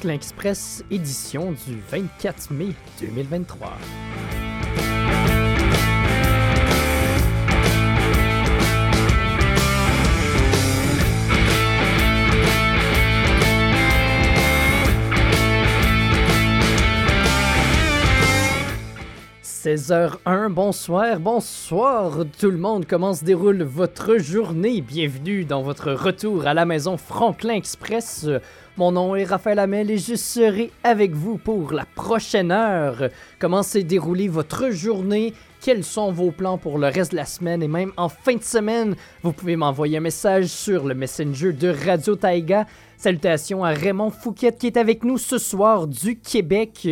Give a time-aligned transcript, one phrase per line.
[0.00, 3.76] Franklin Express, édition du 24 mai 2023.
[19.62, 24.80] 16h01, bonsoir, bonsoir tout le monde, comment se déroule votre journée?
[24.80, 28.26] Bienvenue dans votre retour à la maison Franklin Express.
[28.80, 33.10] Mon nom est Raphaël Hamel et je serai avec vous pour la prochaine heure.
[33.38, 35.34] Comment s'est déroulée votre journée?
[35.60, 37.62] Quels sont vos plans pour le reste de la semaine?
[37.62, 38.96] Et même en fin de semaine?
[39.22, 42.66] Vous pouvez m'envoyer un message sur le Messenger de Radio Taiga
[42.96, 46.88] Salutations à Raymond Fouquet qui est avec nous ce soir du Québec.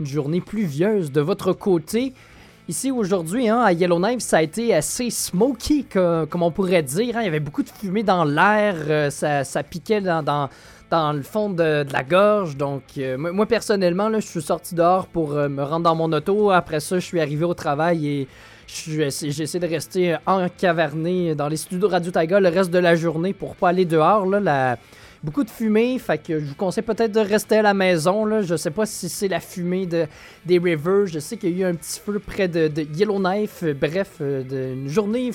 [0.00, 2.14] Une journée pluvieuse de votre côté.
[2.68, 7.16] Ici aujourd'hui, hein, à Yellowknife, ça a été assez smoky, comme, on pourrait dire.
[7.16, 7.22] Hein.
[7.22, 10.50] Il y avait beaucoup de fumée dans l'air, euh, ça, piquait dans,
[10.90, 12.56] le fond de, la gorge.
[12.56, 16.12] Donc, euh, moi, personnellement, là, je suis sorti dehors pour euh, me rendre dans mon
[16.12, 16.50] auto.
[16.50, 18.28] Après ça, je suis arrivé au travail et
[18.66, 23.56] j'essaie de rester encaverné dans les studios Radio Taiga le reste de la journée pour
[23.56, 24.26] pas aller dehors.
[25.20, 28.24] Beaucoup de fumée, fait que je vous conseille peut-être de rester à la maison.
[28.24, 28.42] Là.
[28.42, 30.06] Je sais pas si c'est la fumée de,
[30.46, 31.06] des rivers.
[31.06, 33.64] Je sais qu'il y a eu un petit feu près de, Yellowknife.
[33.80, 35.32] Bref, euh, une journée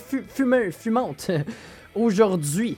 [0.72, 1.31] fumante
[1.96, 2.78] aujourd'hui.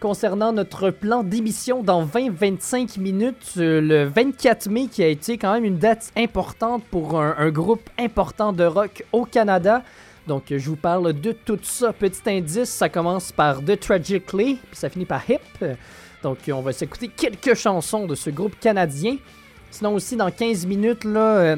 [0.00, 5.52] Concernant notre plan d'émission dans 20-25 minutes, euh, le 24 mai qui a été quand
[5.52, 9.82] même une date importante pour un, groupe important de rock au Canada.
[10.26, 11.92] Donc, je vous parle de tout ça.
[11.92, 15.40] Petit indice, ça commence par The Tragically, puis ça finit par Hip.
[16.22, 19.18] Donc, on va s'écouter quelques chansons de ce groupe canadien.
[19.70, 21.56] Sinon, aussi, dans 15 minutes, là, euh,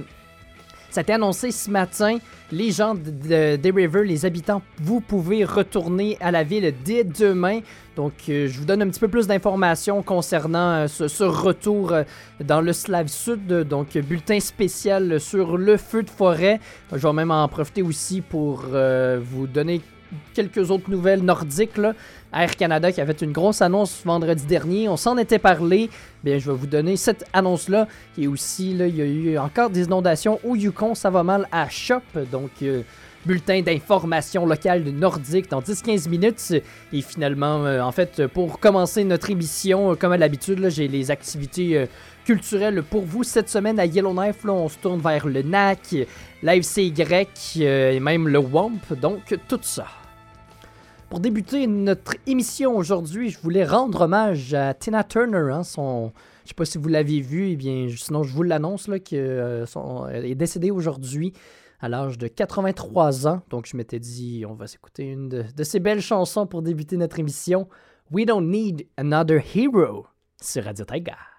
[0.92, 2.18] ça a été annoncé ce matin.
[2.50, 7.60] Les gens de, de, River, les habitants, vous pouvez retourner à la ville dès demain.
[7.96, 11.94] Donc, euh, je vous donne un petit peu plus d'informations concernant euh, ce, retour
[12.44, 13.46] dans le Slave Sud.
[13.46, 16.60] Donc, bulletin spécial sur le feu de forêt.
[16.92, 19.80] Je vais même en profiter aussi pour vous donner
[20.34, 21.76] quelques autres nouvelles nordiques.
[21.76, 21.94] Là.
[22.34, 24.88] Air Canada qui a fait une grosse annonce vendredi dernier.
[24.88, 25.90] On s'en était parlé.
[26.24, 27.88] Bien, je vais vous donner cette annonce-là.
[28.16, 30.94] Et aussi, là, il y a eu encore des inondations au Yukon.
[30.94, 32.00] Ça va mal à Shop.
[32.30, 32.82] Donc, euh,
[33.26, 36.54] bulletin d'information locale Nordique dans 10-15 minutes.
[36.92, 41.10] Et finalement, euh, en fait, pour commencer notre émission, euh, comme à l'habitude, j'ai les
[41.10, 41.86] activités
[42.24, 44.44] culturelles pour vous cette semaine à Yellowknife.
[44.44, 45.96] Là, on se tourne vers le NAC,
[46.42, 46.94] l'AFCY
[47.60, 48.94] et même le WAMP.
[49.00, 49.86] Donc, tout ça.
[51.12, 55.52] Pour débuter notre émission aujourd'hui, je voulais rendre hommage à Tina Turner.
[55.52, 59.20] Hein, je sais pas si vous l'avez vu, eh bien, sinon je vous l'annonce qu'elle
[59.20, 61.34] euh, est décédée aujourd'hui
[61.80, 63.42] à l'âge de 83 ans.
[63.50, 66.96] Donc je m'étais dit, on va s'écouter une de, de ces belles chansons pour débuter
[66.96, 67.68] notre émission.
[68.10, 70.06] We Don't Need Another Hero
[70.40, 71.31] sur Radio Taiga.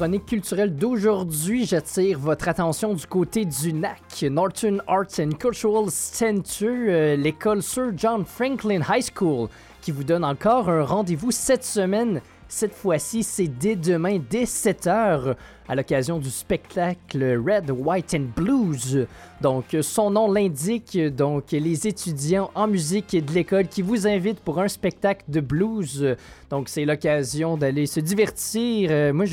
[0.00, 6.64] Chronique culturelle d'aujourd'hui, j'attire votre attention du côté du NAC, Northern Arts and Cultural Center,
[6.66, 9.50] euh, l'école Sir John Franklin High School,
[9.82, 15.36] qui vous donne encore un rendez-vous cette semaine cette fois-ci, c'est dès demain, dès 7h,
[15.68, 19.06] à l'occasion du spectacle Red, White and Blues.
[19.40, 24.58] Donc, son nom l'indique, donc les étudiants en musique de l'école qui vous invitent pour
[24.58, 26.16] un spectacle de blues.
[26.50, 28.90] Donc, c'est l'occasion d'aller se divertir.
[28.90, 29.26] Euh, moi,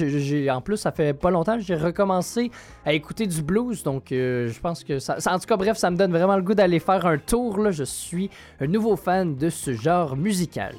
[0.52, 2.52] en plus, ça fait pas longtemps que j'ai recommencé
[2.86, 3.81] à écouter du blues.
[3.81, 6.44] Donc, euh, je pense que ça, En tout cas, bref, ça me donne vraiment le
[6.44, 7.72] goût d'aller faire un tour.
[7.72, 8.30] Je suis
[8.62, 10.75] un nouveau fan de ce genre musical.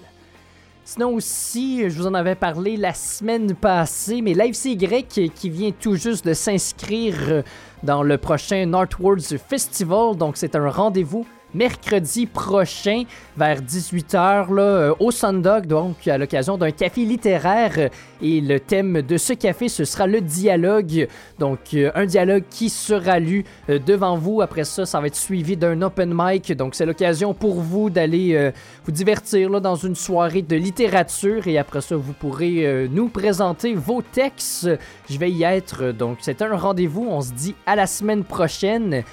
[0.91, 5.97] Sinon aussi, je vous en avais parlé la semaine passée, mais l'AFCY qui vient tout
[5.97, 7.45] juste de s'inscrire
[7.83, 13.05] dans le prochain Northwards Festival, donc c'est un rendez-vous mercredi prochain
[13.37, 17.91] vers 18h là, euh, au Sundog, donc à l'occasion d'un café littéraire.
[18.21, 21.09] Et le thème de ce café, ce sera le dialogue.
[21.39, 24.43] Donc euh, un dialogue qui sera lu euh, devant vous.
[24.43, 26.53] Après ça, ça va être suivi d'un open mic.
[26.53, 28.53] Donc c'est l'occasion pour vous d'aller
[28.85, 31.47] vous divertir dans une soirée de littérature.
[31.47, 34.69] Et après ça, vous pourrez nous présenter vos textes.
[35.09, 35.93] Je vais y être.
[35.93, 37.07] Donc c'est un rendez-vous.
[37.09, 39.05] On se dit à la semaine prochaine.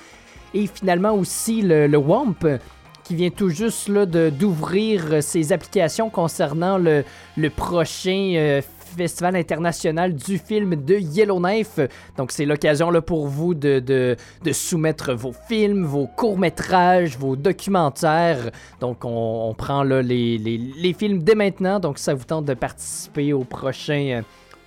[0.56, 2.60] Et finalement aussi le, WAMP
[3.04, 7.04] qui vient tout juste d'ouvrir ses applications concernant le,
[7.50, 8.62] prochain euh,
[8.96, 11.82] Festival international du film de Yellowknife.
[12.18, 14.16] Donc c'est l'occasion là, pour vous de,
[14.54, 18.52] soumettre vos films, vos courts-métrages, vos documentaires.
[18.80, 21.82] Donc on, prend là, les, films dès maintenant.
[21.82, 24.22] Donc ça vous tente de participer au prochain, euh,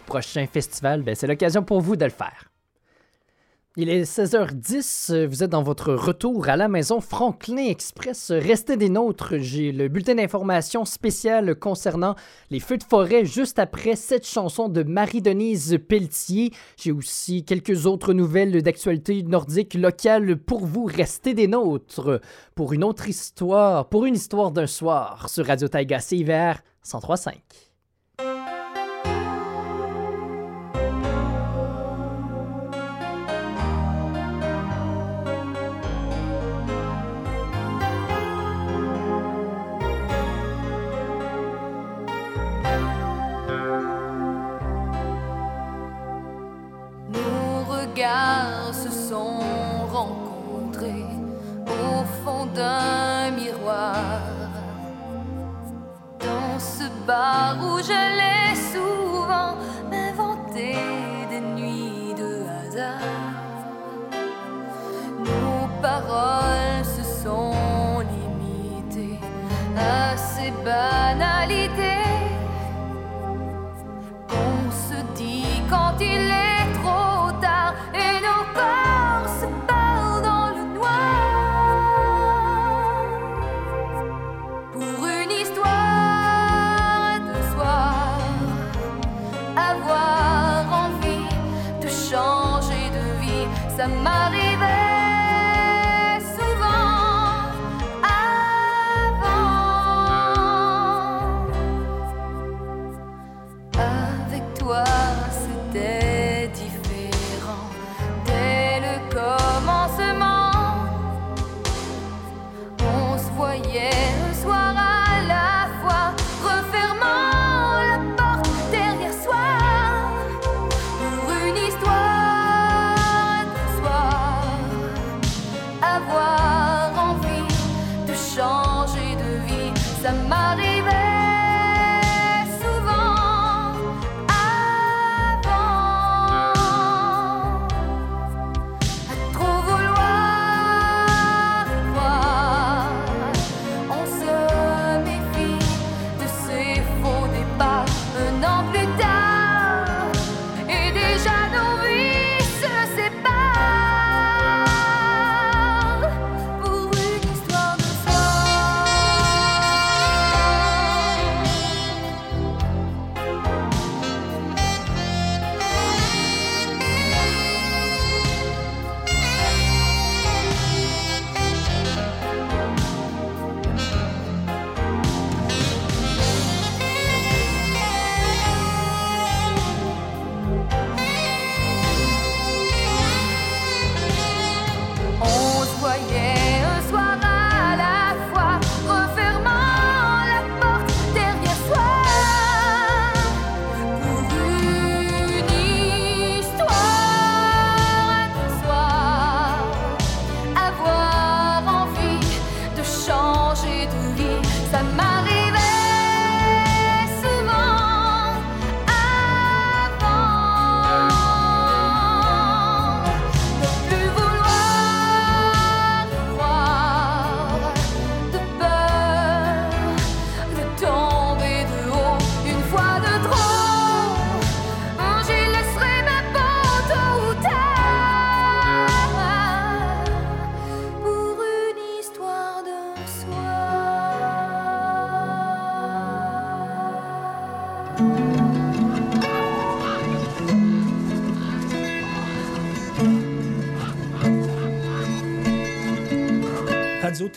[0.04, 2.47] prochain festival, ben, c'est l'occasion pour vous de le faire.
[3.76, 8.32] Il est 16h10, vous êtes dans votre retour à la maison Franklin Express.
[8.32, 12.16] Restez des nôtres, j'ai le bulletin d'information spécial concernant
[12.50, 16.52] les feux de forêt juste après cette chanson de Marie-Denise Pelletier.
[16.76, 20.86] J'ai aussi quelques autres nouvelles d'actualité nordique locale pour vous.
[20.86, 22.20] Restez des nôtres
[22.56, 27.67] pour une autre histoire, pour une histoire d'un soir sur Radio Taiga CIVR 103.5.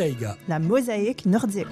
[0.02, 0.36] Taïga.
[0.48, 1.68] La mosaïque nordique.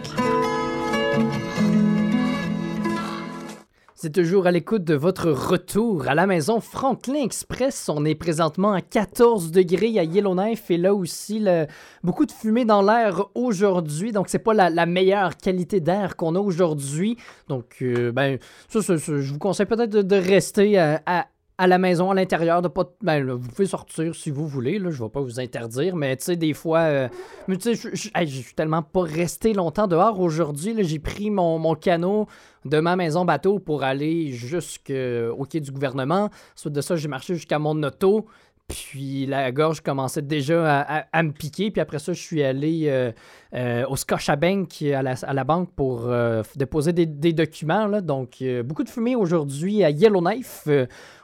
[3.96, 7.90] C'est toujours à l'écoute de votre retour à la maison Franklin Express.
[7.90, 11.66] On est présentement à 14 degrés à Yellowknife et là aussi le-
[12.04, 14.12] beaucoup de fumée dans l'air aujourd'hui.
[14.12, 17.18] Donc c'est pas la, la meilleure qualité d'air qu'on a aujourd'hui.
[17.50, 18.38] Donc euh, ben
[18.70, 21.26] ça, ça, ça, je vous conseille peut-être de, de rester à, à-
[21.60, 22.86] à la maison, à l'intérieur, de pas.
[23.02, 26.16] Ben, là, vous pouvez sortir si vous voulez, là, je vais pas vous interdire, mais
[26.16, 26.80] tu sais, des fois.
[26.80, 27.08] euh,
[27.50, 30.74] mais tu sais, je- hey, suis tellement pas resté longtemps dehors aujourd'hui.
[30.84, 32.28] J'ai pris mon, mon canot
[32.66, 36.30] de ma maison bateau pour aller jusqu'au quai du gouvernement.
[36.56, 38.26] Suite de ça, j'ai marché jusqu'à mon auto.
[38.70, 41.72] Puis la gorge commençait déjà à, me piquer.
[41.72, 43.12] Puis après ça, je suis allé euh,
[43.56, 48.00] euh, au Scotiabank, à la, à la banque, pour euh, déposer des, documents.
[48.02, 50.68] Donc, beaucoup de fumée aujourd'hui à Yellowknife.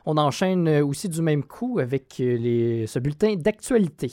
[0.08, 4.12] On enchaîne aussi du même coup avec ce bulletin d'actualité.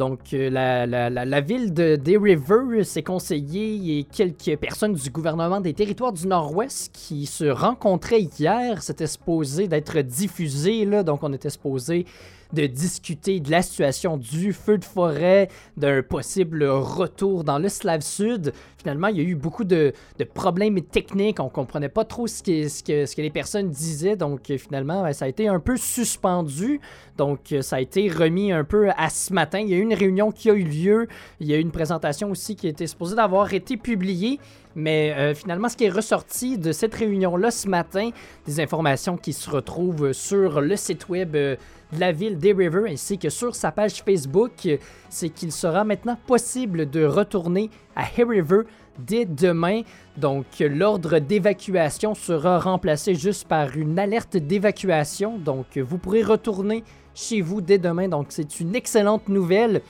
[0.00, 5.74] Donc, euh, la, ville de Day River s'est conseillée et quelques personnes du gouvernement des
[5.74, 8.82] territoires du Nord-Ouest qui se rencontraient hier.
[8.82, 12.06] C'était supposé d'être diffusé, donc on était supposé
[12.52, 18.02] de discuter de la situation du feu de forêt, d'un possible retour dans le Slave
[18.02, 18.52] Sud.
[18.78, 21.38] Finalement, il y a eu beaucoup de, de problèmes techniques.
[21.40, 24.16] On comprenait pas trop ce que, ce que, ce que les personnes disaient.
[24.16, 26.80] Donc, finalement, ça a été un peu suspendu.
[27.16, 29.60] Donc, ça a été remis un peu à ce matin.
[29.60, 31.08] Il y a eu une réunion qui a eu lieu.
[31.40, 34.40] Il y a eu une présentation aussi qui était supposée d'avoir été publiée.
[34.76, 38.10] Mais euh, finalement, ce qui est ressorti de cette réunion-là ce matin,
[38.46, 41.56] des informations qui se retrouvent sur le site web euh,
[41.92, 44.68] de la ville des River ainsi que sur sa page Facebook,
[45.08, 48.62] c'est qu'il sera maintenant possible de retourner à Hay River
[48.98, 49.82] dès demain.
[50.16, 55.38] Donc, l'ordre d'évacuation sera remplacé juste par une alerte d'évacuation.
[55.38, 56.84] Donc, vous pourrez retourner
[57.14, 58.08] chez vous dès demain.
[58.08, 59.82] Donc, c'est une excellente nouvelle.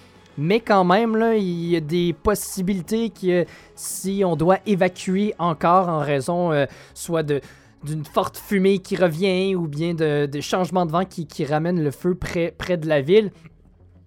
[0.42, 3.44] Mais quand même, il y a des possibilités que
[3.74, 7.42] si on doit évacuer encore en raison euh, soit de
[7.84, 11.90] d'une forte fumée qui revient ou bien de, changements de vent qui, qui ramènent le
[11.90, 13.32] feu près, près de la ville,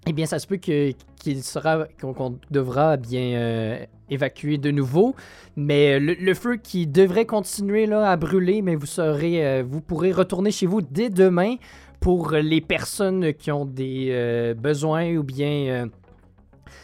[0.08, 5.16] eh bien, ça se peut qu'il sera qu'on devra bien euh, évacuer de nouveau.
[5.56, 10.12] Mais euh, le, feu qui devrait continuer là, à brûler, mais vous serez, vous pourrez
[10.12, 11.56] retourner chez vous dès demain
[12.00, 15.90] pour les personnes qui ont des besoins ou bien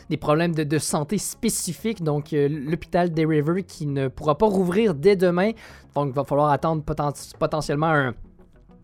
[0.10, 2.04] des problèmes de, santé spécifiques.
[2.04, 5.52] Donc, euh, l'hôpital des River qui ne pourra pas rouvrir dès demain.
[5.96, 8.14] Donc, il va falloir attendre poten- potentiellement un,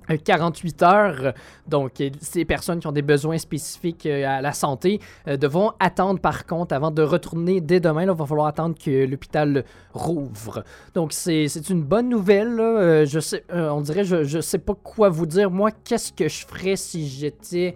[0.07, 1.33] un 48 heures.
[1.67, 6.19] Donc, euh, ces personnes qui ont des besoins spécifiques euh, à la santé devront attendre
[6.19, 8.03] par contre avant de retourner dès demain.
[8.03, 10.63] Il va falloir attendre que l'hôpital rouvre.
[10.93, 13.05] Donc, c'est une bonne nouvelle.
[13.07, 15.49] je sais, on dirait, je, je sais pas quoi vous dire.
[15.49, 17.75] Moi, qu'est-ce que je ferais si j'étais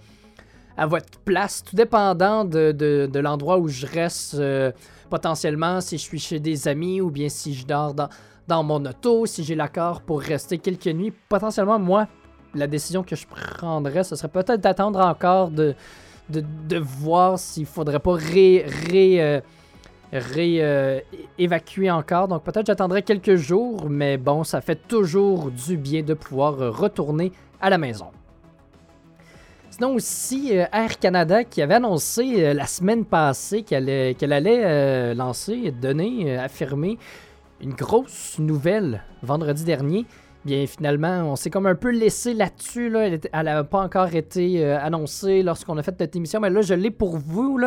[0.79, 4.71] à votre place, tout dépendant de, de- l'endroit où je reste, euh,
[5.09, 8.07] potentiellement si je suis chez des amis ou bien si je dors dans,
[8.47, 11.11] dans mon auto, si j'ai l'accord pour rester quelques nuits.
[11.27, 12.07] Potentiellement, moi,
[12.55, 15.75] la décision que je prendrais, ce serait peut-être d'attendre encore de,
[16.29, 19.41] de, de voir s'il faudrait pas ré, ré, euh,
[20.13, 22.29] euh, encore.
[22.29, 27.33] Donc peut-être j'attendrai quelques jours, mais bon, ça fait toujours du bien de pouvoir retourner
[27.59, 28.11] à la maison.
[29.79, 34.65] Sinon aussi, euh, Air Canada qui avait annoncé euh, la semaine passée qu'elle qu'elle allait
[34.65, 36.97] euh, lancer, donner, euh, affirmer
[37.61, 40.05] une grosse nouvelle vendredi dernier.
[40.43, 42.89] Bien finalement, on s'est comme un peu laissé là-dessus.
[42.89, 43.07] Là.
[43.07, 46.73] Elle n'avait pas encore été euh, annoncée lorsqu'on a fait cette émission, mais là, je
[46.73, 47.57] l'ai pour vous.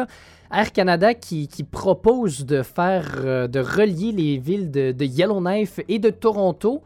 [0.53, 6.11] Air Canada qui, propose de faire, euh, de relier les villes de Yellowknife et de
[6.11, 6.83] Toronto.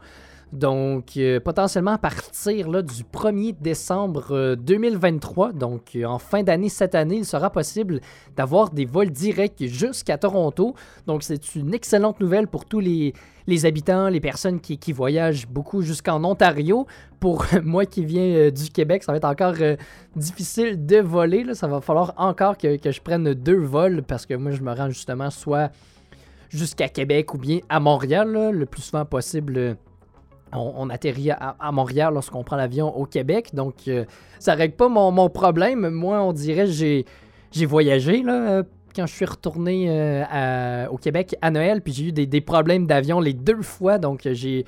[0.53, 6.69] Donc, euh, potentiellement à partir du 1er décembre euh, 2023, donc euh, en fin d'année
[6.69, 7.99] cette année, il sera possible
[8.35, 10.73] d'avoir des vols directs jusqu'à Toronto.
[11.05, 13.13] Donc, c'est une excellente nouvelle pour tous les,
[13.47, 16.85] les habitants, les personnes qui, qui voyagent beaucoup jusqu'en Ontario.
[17.19, 19.75] Pour moi qui viens euh, du Québec, ça va être encore euh,
[20.15, 21.45] difficile de voler.
[21.55, 24.73] Ça va falloir encore que, que je prenne deux vols parce que moi, je me
[24.73, 25.71] rends justement soit
[26.49, 29.77] jusqu'à Québec ou bien à Montréal, le plus souvent possible.
[30.53, 33.49] On, atterrit à, Montréal lorsqu'on prend l'avion au Québec.
[33.53, 34.05] Donc, euh,
[34.39, 35.89] ça règle pas mon, problème.
[35.89, 37.05] Moi, on dirait j'ai
[37.51, 38.63] j'ai voyagé là, euh,
[38.95, 41.81] quand je suis retourné euh, au Québec à Noël.
[41.81, 43.97] Puis j'ai eu des, problèmes d'avion les deux fois.
[43.97, 44.65] Donc, j'ai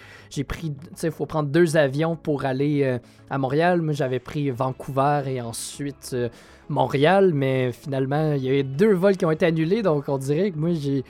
[0.47, 0.71] pris.
[0.71, 3.81] Tu sais, il faut prendre deux avions pour aller à Montréal.
[3.81, 6.15] Moi, j'avais pris Vancouver et ensuite
[6.67, 7.31] Montréal.
[7.33, 9.81] Mais finalement, il y a eu deux vols qui ont été annulés.
[9.81, 11.03] Donc, on dirait que moi, j'ai.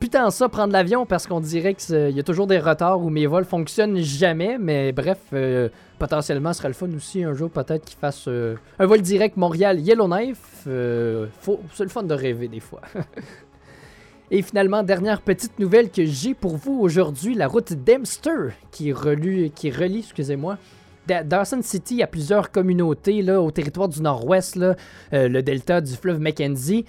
[0.00, 3.26] Putain ça prendre l'avion parce qu'on dirait qu'il y a toujours des retards où mes
[3.26, 4.58] vols fonctionnent jamais.
[4.58, 8.56] Mais bref, euh, potentiellement, ce serait le fun aussi un jour peut-être qu'ils fassent euh,
[8.80, 10.64] un vol direct Montréal-Yellowknife.
[10.66, 11.26] Euh,
[11.72, 12.80] c'est le fun de rêver des fois.
[14.30, 19.50] Et finalement, dernière petite nouvelle que j'ai pour vous aujourd'hui, la route Dempster qui relie,
[19.52, 20.58] qui relie excusez-moi,
[21.06, 24.74] Da- Dawson City à plusieurs communautés là, au territoire du nord-ouest, euh,
[25.12, 26.84] le delta du fleuve Mackenzie.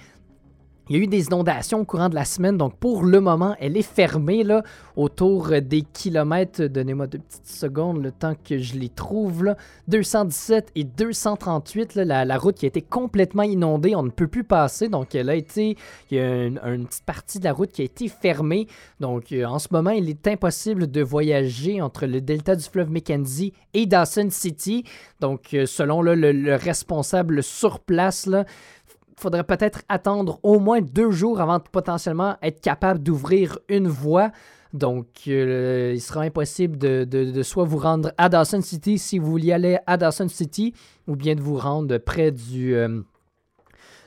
[0.90, 3.54] Il y a eu des inondations au courant de la semaine, donc pour le moment,
[3.60, 4.64] elle est fermée là,
[4.96, 6.64] autour euh, des kilomètres.
[6.64, 9.44] Donnez-moi deux petites secondes, le temps que je les trouve.
[9.44, 9.56] Là.
[9.86, 14.42] 217 et 238, là, la, route qui a été complètement inondée, on ne peut plus
[14.42, 14.88] passer.
[14.88, 15.76] Donc, elle a été,
[16.10, 18.66] il y a une, petite partie de la route qui a été fermée.
[18.98, 22.90] Donc, euh, en ce moment, il est impossible de voyager entre le delta du fleuve
[22.90, 24.82] Mackenzie et Dawson City.
[25.20, 28.44] Donc, euh, selon le, le responsable sur place, là,
[29.20, 34.30] faudrait peut-être attendre au moins deux jours avant de potentiellement être capable d'ouvrir une voie.
[34.72, 39.18] Donc, euh, il sera impossible de, de- de soit vous rendre à Dawson City si
[39.18, 40.74] vous vouliez aller à Dawson City,
[41.08, 43.00] ou bien de vous rendre près du, euh,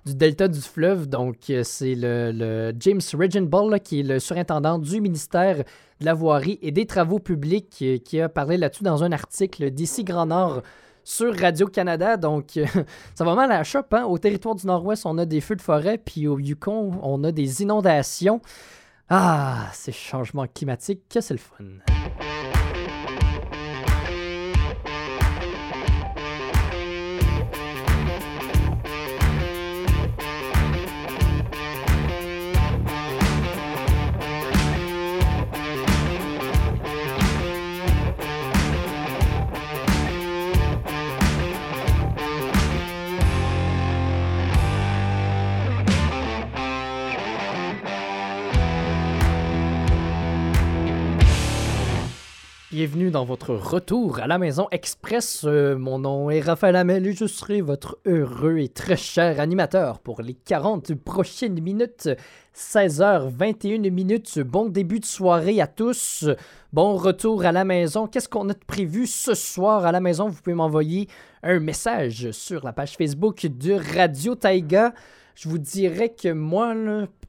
[0.05, 1.07] du delta du fleuve.
[1.09, 5.57] Donc, euh, c'est le, le James Regenball, là, qui est le surintendant du ministère
[5.99, 9.69] de la Voirie et des Travaux publics, qui, qui a parlé là-dessus dans un article
[9.69, 10.61] d'ici Grand Nord
[11.03, 12.17] sur Radio-Canada.
[12.17, 12.59] Donc,
[13.15, 13.93] ça va mal à la chope.
[13.93, 14.05] Hein?
[14.05, 17.31] Au territoire du Nord-Ouest, on a des feux de forêt, puis au Yukon, on a
[17.31, 18.41] des inondations.
[19.09, 21.92] Ah, ces changements climatiques, que c'est le fun.
[52.73, 55.43] Bienvenue dans votre retour à la maison express.
[55.45, 59.99] Euh, mon nom est Raphaël Hamel et je serai votre heureux et très cher animateur
[59.99, 62.09] pour les 40 prochaines minutes.
[62.55, 64.39] 16h21 minutes.
[64.39, 66.25] Bon début de soirée à tous.
[66.71, 68.07] Bon retour à la maison.
[68.07, 70.29] Qu'est-ce qu'on a de prévu ce soir à la maison?
[70.29, 71.07] Vous pouvez m'envoyer
[71.43, 74.95] un message sur la page Facebook de Radio Taiga.
[75.35, 76.73] Je vous dirais que moi,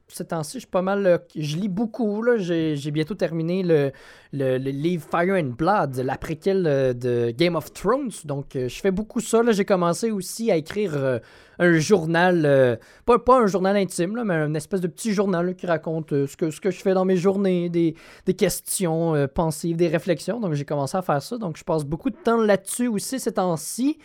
[0.07, 1.05] ce temps-ci, je suis pas mal.
[1.05, 2.23] euh, je lis beaucoup.
[2.37, 3.91] J'ai bientôt terminé le,
[4.33, 8.11] le, livre Fire and Blood, la préquelle euh, de Game of Thrones.
[8.23, 9.41] Donc, euh, je fais beaucoup ça.
[9.51, 11.19] J'ai commencé aussi à écrire
[11.57, 15.53] un journal, pas, pas un journal intime, là, mais une espèce de petit journal là,
[15.53, 19.75] qui raconte ce, que, ce que je fais dans mes journées, des, des questions pensives,
[19.77, 20.39] des réflexions.
[20.39, 21.37] Donc, j'ai commencé à faire ça.
[21.37, 23.97] Donc, je passe beaucoup de temps là-dessus aussi ces temps-ci.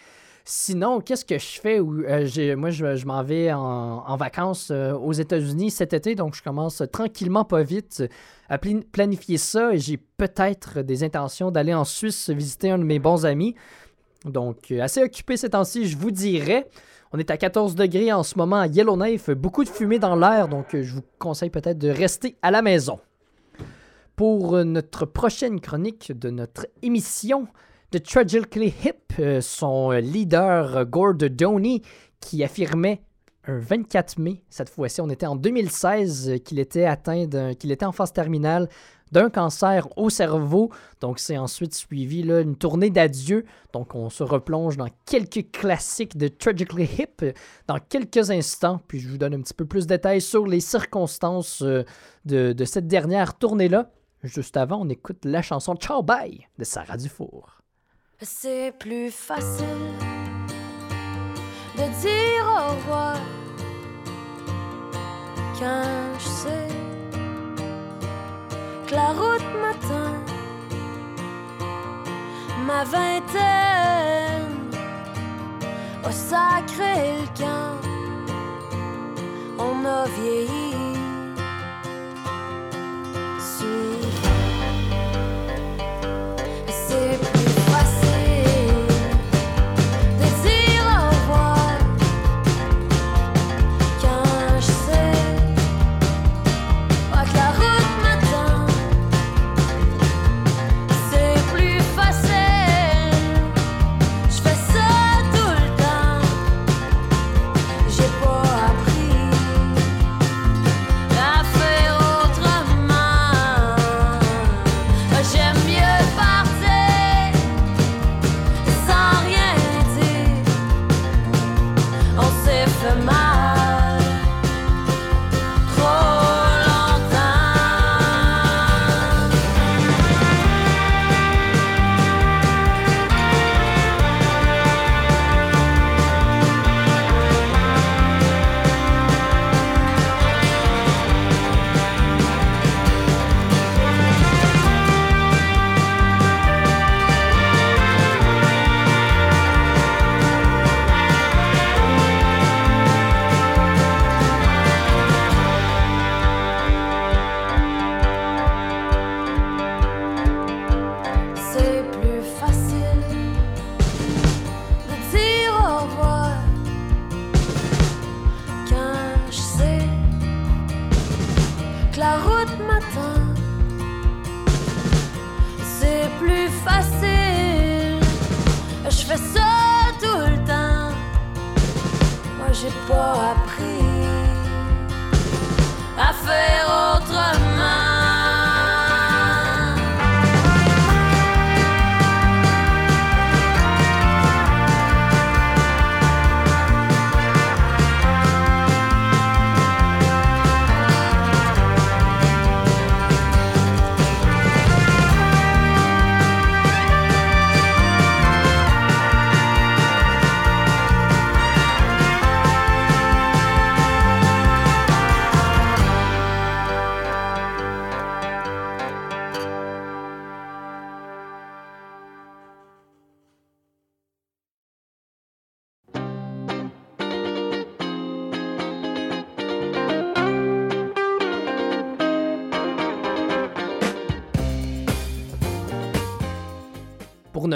[0.52, 1.78] Sinon, qu'est-ce que je fais?
[1.78, 6.82] euh, moi, je, m'en vais en, vacances euh, aux États-Unis cet été, donc je commence
[6.90, 8.02] tranquillement, pas vite,
[8.48, 9.76] à planifier ça.
[9.76, 13.54] J'ai peut-être des intentions d'aller en Suisse visiter un de mes bons amis.
[14.24, 16.68] Donc, euh, assez occupé ces temps-ci, je vous dirais.
[17.12, 20.48] On est à 14 degrés en ce moment à Yellowknife, beaucoup de fumée dans l'air,
[20.48, 22.98] donc je vous conseille peut-être de rester à la maison.
[24.16, 27.46] Pour notre prochaine chronique de notre émission,
[27.92, 31.82] The Tragically Hip, euh, son euh, leader euh, Gord Doney,
[32.20, 33.02] qui affirmait
[33.48, 37.26] un 24 mai, cette fois-ci, on était en 2016, euh, qu'il était atteint
[37.58, 38.68] qu'il était en phase terminale
[39.10, 40.70] d'un cancer au cerveau.
[41.00, 43.44] Donc, c'est ensuite suivi là, une tournée d'adieu.
[43.72, 47.34] Donc, on se replonge dans quelques classiques de Tragically Hip
[47.66, 48.80] dans quelques instants.
[48.86, 51.84] Puis, je vous donne un petit peu plus de détails sur les circonstances de,
[52.24, 53.90] de cette dernière tournée-là.
[54.22, 57.59] Juste avant, on écoute la chanson Ciao Bye de Sarah Dufour.
[58.22, 59.64] C'est plus facile
[61.74, 63.16] de dire au revoir
[65.58, 66.68] quand je sais
[68.86, 70.16] que la route m'attend.
[72.66, 74.68] Ma vingtaine
[76.04, 77.78] a sacré le.
[79.58, 80.70] On a vieilli.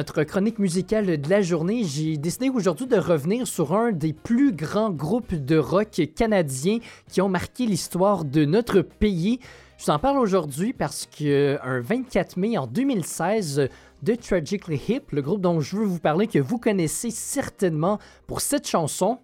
[0.05, 4.53] Notre chronique musicale de la journée, j'ai décidé aujourd'hui de revenir sur un des plus
[4.53, 6.79] grands groupes de rock canadiens
[7.11, 9.41] qui ont marqué l'histoire de notre pays.
[9.79, 13.71] Je vous en parle aujourd'hui parce que un 24 mai en 2016,
[14.05, 18.43] The Tragically Hip, le groupe dont je veux vous parler, que vous connaissez certainement pour
[18.43, 19.21] cette chanson.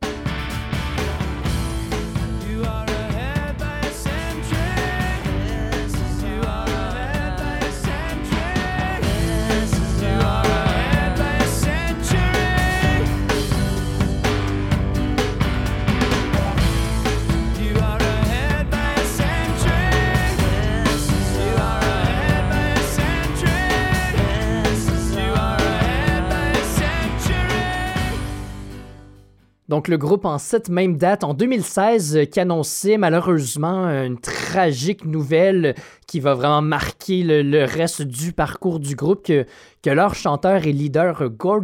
[29.70, 35.04] Donc le groupe en cette même date, en 2016, euh, qui annonçait malheureusement une tragique
[35.04, 35.76] nouvelle
[36.08, 39.46] qui va vraiment marquer le, reste du parcours du groupe, que,
[39.88, 41.60] leur chanteur et leader euh, Gord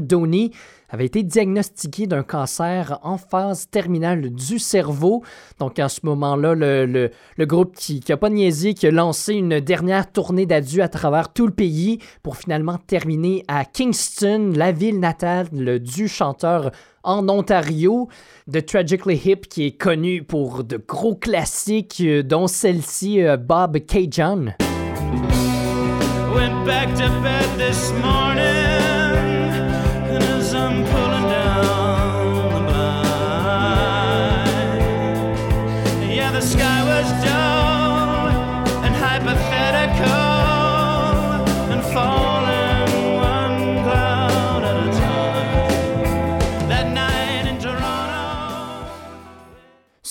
[0.88, 5.22] avait été diagnostiqué d'un cancer en phase terminale du cerveau.
[5.58, 10.10] Donc à ce moment-là, le, groupe qui n'a pas niaisé, qui a lancé une dernière
[10.10, 15.78] tournée d'adieu à travers tout le pays pour finalement terminer à Kingston, la ville natale
[15.80, 16.70] du chanteur
[17.06, 18.08] en Ontario,
[18.48, 23.78] de Tragically Hip, qui est connu pour de gros classiques, euh, dont celle-ci, euh, Bob
[23.86, 24.54] Cajun.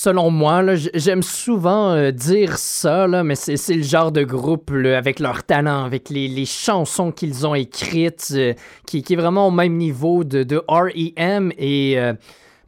[0.06, 0.62] Selon moi,
[0.94, 6.10] j'aime souvent euh, dire ça, mais c'est le genre de groupe avec leur talent, avec
[6.10, 8.54] les, chansons qu'ils ont écrites, euh,
[8.86, 12.12] qui, est vraiment au même niveau de, REM et euh,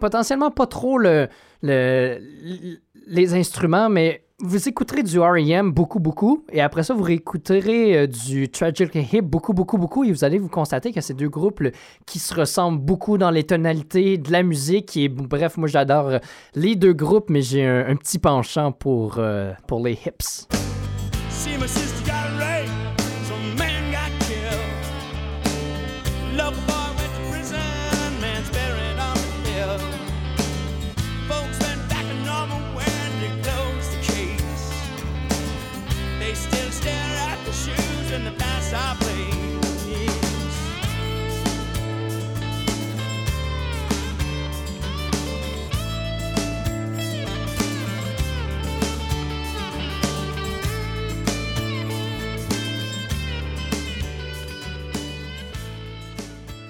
[0.00, 1.28] potentiellement pas trop le,
[1.62, 8.06] les instruments, mais vous écouterez du REM beaucoup, beaucoup, et après ça, vous réécouterez euh,
[8.06, 11.62] du Tragic Hip beaucoup, beaucoup, beaucoup, et vous allez vous constater que ces deux groupes
[12.06, 16.18] qui se ressemblent beaucoup dans les tonalités de la musique, et bref, moi j'adore euh,
[16.54, 20.46] les deux groupes, mais j'ai un, petit penchant pour, euh, pour les hips.
[21.30, 21.50] See,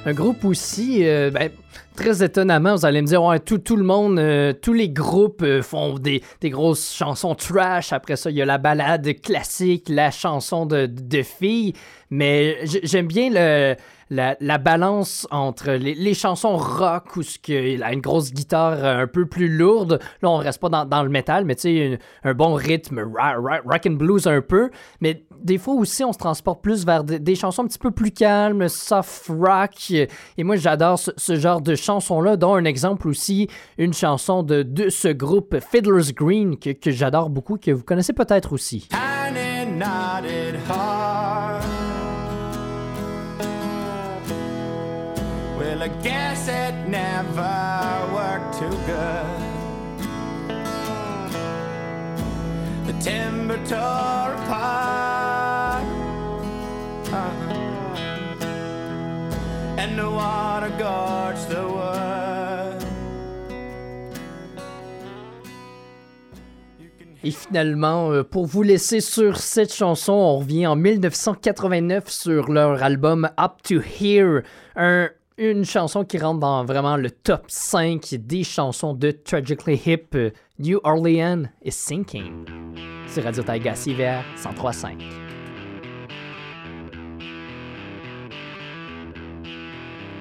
[0.09, 1.51] Un groupe aussi, euh, ben,
[1.94, 5.61] très étonnamment, vous allez me dire, ouais, tout, le monde, euh, tous les groupes euh,
[5.61, 7.92] font des, grosses chansons trash.
[7.92, 11.75] Après ça, il y a la balade classique, la chanson de, de filles.
[12.09, 13.77] Mais j'aime bien le,
[14.11, 19.03] la, la balance entre les, chansons rock où ce il a une grosse guitare euh,
[19.03, 20.01] un peu plus lourde.
[20.23, 23.92] Là, on reste pas dans, le métal, mais tu sais, un, bon rythme, rock and
[23.92, 24.71] blues un peu.
[25.01, 28.11] Mais des fois aussi, on se transporte plus vers des, chansons un petit peu plus
[28.11, 29.90] calmes, soft rock.
[29.90, 35.09] Et moi, j'adore ce, genre de chansons-là, dont un exemple aussi, une chanson de, ce
[35.09, 38.88] groupe Fiddler's Green que j'adore beaucoup, que vous connaissez peut-être aussi.
[46.03, 49.27] Guess it never worked too good.
[52.87, 55.85] The timber tore apart,
[57.12, 57.53] Uh-huh.
[59.79, 62.85] and the water gorged the wood.
[67.24, 72.83] Et finalement, euh, pour vous laisser sur cette chanson, on revient en 1989 sur leur
[72.83, 74.42] album Up to Here,
[74.77, 80.16] un- une chanson qui rentre dans vraiment le top 5 des chansons de Tragically Hip,
[80.59, 82.44] New Orleans is Sinking.
[83.07, 85.01] C'est Radio Taiga CVR 103.5.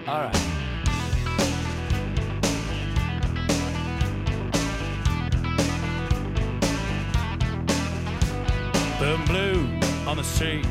[0.07, 0.33] All right.
[8.99, 9.67] The blue
[10.07, 10.65] on the street,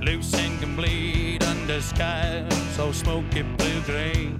[0.00, 1.41] loose and can
[1.72, 4.38] under skies so smoky blue green.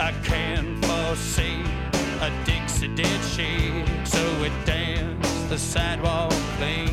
[0.00, 1.62] I can't foresee
[2.20, 6.90] a Dixie did she, so it danced the sidewalk clean.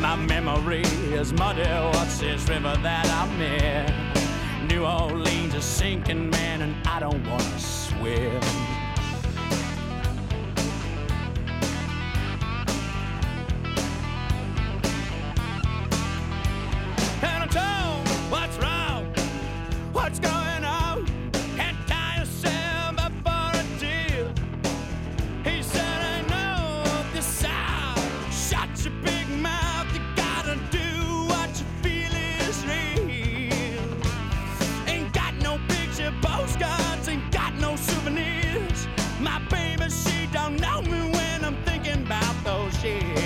[0.00, 1.62] My memory is muddy.
[1.96, 4.68] What's this river that I'm in?
[4.68, 8.83] New Orleans is sinking, man, and I don't wanna swim.
[42.84, 43.23] shit.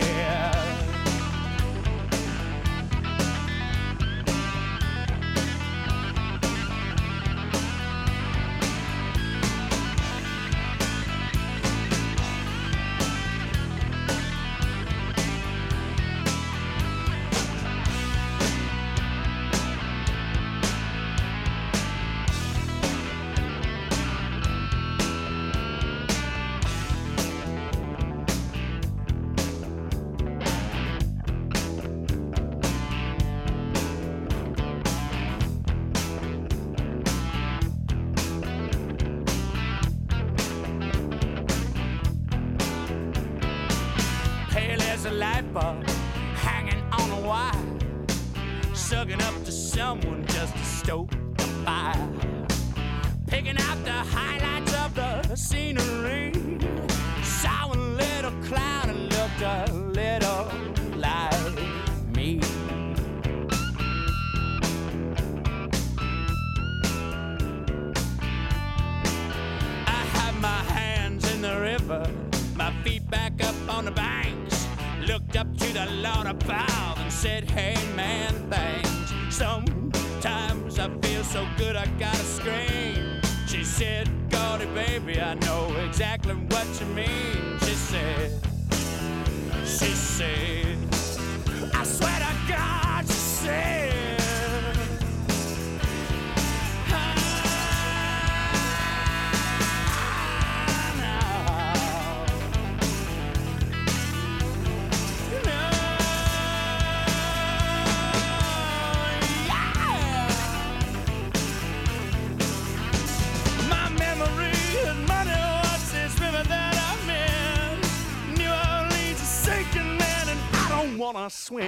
[121.29, 121.65] Swim.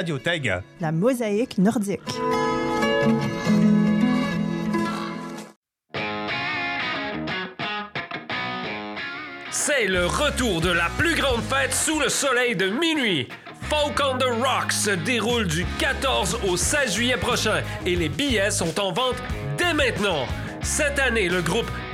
[0.00, 0.18] Radio.
[0.80, 2.00] La mosaïque nordique.
[9.50, 13.28] C'est le retour de la plus grande fête sous le soleil de minuit.
[13.68, 18.50] Folk on the Rocks se déroule du 14 au 16 juillet prochain et les billets
[18.50, 19.22] sont en vente
[19.58, 20.24] dès maintenant.
[20.62, 21.70] Cette année, le groupe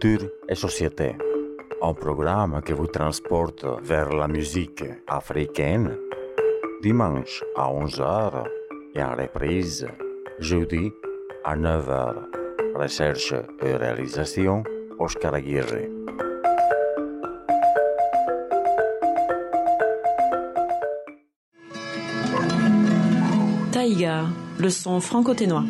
[0.00, 1.16] Culture et société.
[1.82, 5.96] Un programme qui vous transporte vers la musique africaine.
[6.82, 8.44] Dimanche à 11h
[8.94, 9.88] et en reprise
[10.38, 10.92] jeudi
[11.44, 12.14] à 9h.
[12.74, 14.62] Recherche et réalisation
[15.00, 15.88] Oscar Aguirre.
[23.72, 24.26] Taïga,
[24.58, 25.64] le son franco-ténois.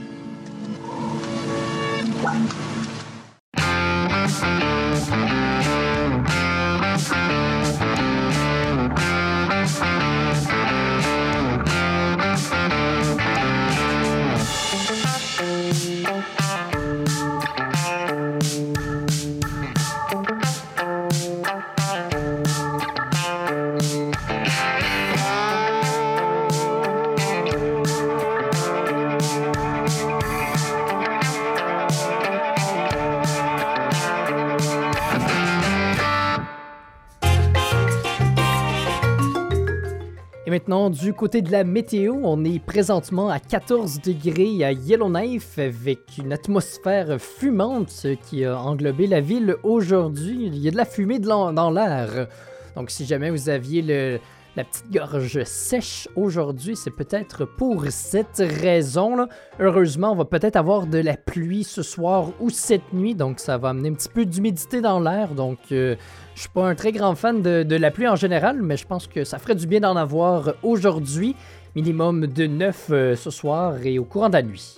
[40.90, 46.32] Du côté de la météo, on est présentement à 14 degrés à Yellowknife avec une
[46.32, 50.46] atmosphère fumante qui a englobé la ville aujourd'hui.
[50.46, 52.28] Il y a de la fumée dans l'air.
[52.74, 54.18] Donc, si jamais vous aviez le,
[54.58, 59.28] la petite gorge sèche aujourd'hui, c'est peut-être pour cette raison-là.
[59.60, 63.56] Heureusement, on va peut-être avoir de la pluie ce soir ou cette nuit, donc ça
[63.56, 65.36] va amener un petit peu d'humidité dans l'air.
[65.36, 65.94] Donc, euh,
[66.34, 69.06] je suis pas un très grand fan de, la pluie en général, mais je pense
[69.06, 71.36] que ça ferait du bien d'en avoir aujourd'hui.
[71.76, 74.74] Minimum de 9 euh, ce soir et au courant de la nuit.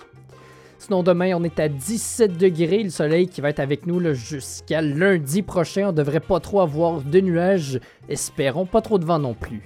[0.83, 2.81] Sinon, demain, on est à 17 degrés.
[2.81, 5.89] Le soleil qui va être avec nous jusqu'à lundi prochain.
[5.89, 7.79] On devrait pas trop avoir de nuages.
[8.09, 9.61] Espérons pas trop de vent non plus.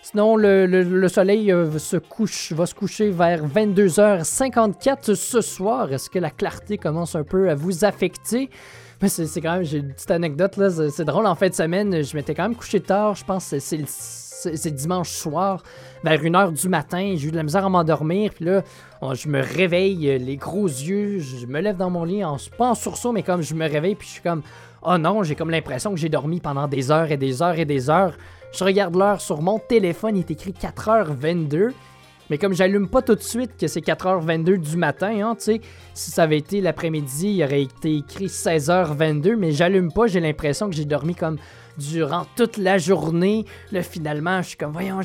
[0.00, 5.92] Sinon, le, le- le soleil euh, se couche, va se coucher vers 22h54 ce soir.
[5.92, 8.48] Est-ce que la clarté commence un peu à vous affecter?
[9.04, 12.04] C'est quand même, j'ai une petite anecdote là, c'est c'est drôle en fin de semaine,
[12.04, 13.84] je m'étais quand même couché tard, je pense que c'est le-
[14.54, 15.62] c'est dimanche soir,
[16.04, 18.62] vers 1h du matin, j'ai eu de la misère à m'endormir, puis là,
[19.12, 22.70] je me réveille, euh, les gros yeux, je me lève dans mon lit, en, pas
[22.70, 24.42] en sursaut, mais comme je me réveille, puis je suis comme,
[24.82, 27.64] oh non, j'ai comme l'impression que j'ai dormi pendant des heures et des heures et
[27.64, 28.16] des heures.
[28.52, 31.70] Je regarde l'heure sur mon téléphone, il est écrit 4h22.
[32.30, 35.60] Mais comme j'allume pas tout de suite que c'est 4h22 du matin, hein, tu sais,
[35.92, 40.70] si ça avait été l'après-midi, il aurait été écrit 16h22, mais j'allume pas, j'ai l'impression
[40.70, 41.36] que j'ai dormi comme
[41.90, 43.44] durant toute la journée.
[43.72, 45.00] Là, finalement, je suis comme, voyons.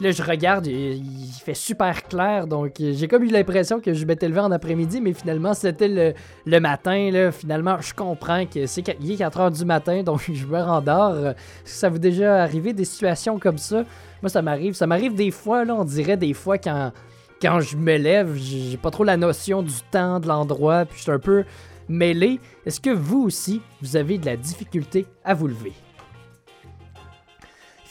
[0.00, 4.28] Là, je regarde, il fait super clair, donc j'ai comme eu l'impression que je m'étais
[4.28, 6.14] levé en après-midi, mais finalement, c'était
[6.46, 7.32] le, matin, là.
[7.32, 11.16] Finalement, je comprends que c'est il est 4h du matin, donc je me rendors.
[11.16, 13.84] Est-ce que ça vous est déjà arrivé des situations comme ça?
[14.22, 14.74] Moi, ça m'arrive.
[14.74, 16.92] Ça m'arrive des fois, là, on dirait des fois quand,
[17.40, 21.02] quand je me lève, j'ai pas trop la notion du temps, de l'endroit, puis je
[21.02, 21.44] suis un peu
[21.88, 22.40] mêlé.
[22.64, 25.72] Est-ce que vous aussi, vous avez de la difficulté à vous lever?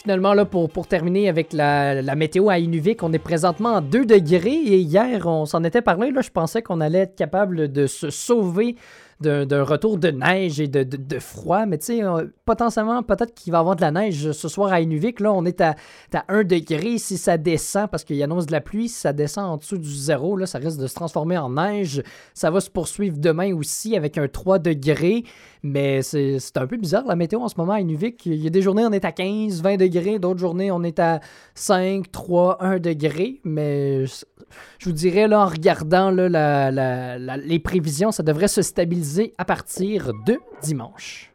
[0.06, 4.78] Finalement, pour, terminer avec la, météo à Inuvik, on est présentement en 2 degrés et
[4.78, 6.12] hier, on s'en était parlé.
[6.12, 8.76] Là, je pensais qu'on allait être capable de se sauver
[9.20, 11.66] d'un retour de neige et de froid.
[11.66, 14.72] Mais tu sais, euh, potentiellement, peut-être qu'il va y avoir de la neige ce soir
[14.74, 15.22] à Inuvik.
[15.22, 15.76] Là, on est à,
[16.14, 16.99] à 1 degré.
[16.99, 19.89] Si ça descend, parce qu'il annonce de la pluie, si ça descend en dessous du
[19.89, 22.03] zéro, là, ça risque de se transformer en neige.
[22.36, 25.24] Ça va se poursuivre demain aussi avec un 3 degrés.
[25.68, 28.28] Mais c'est un peu bizarre la météo en ce moment à Inuvik.
[28.28, 30.99] Il y a des journées on est à 15, 20 degrés, d'autres journées on est
[30.99, 31.22] à
[31.55, 33.41] 5, 3, 1 degré.
[33.43, 34.26] Mais je-
[34.84, 41.32] vous dirais là en regardant les prévisions, ça devrait se stabiliser à partir de dimanche.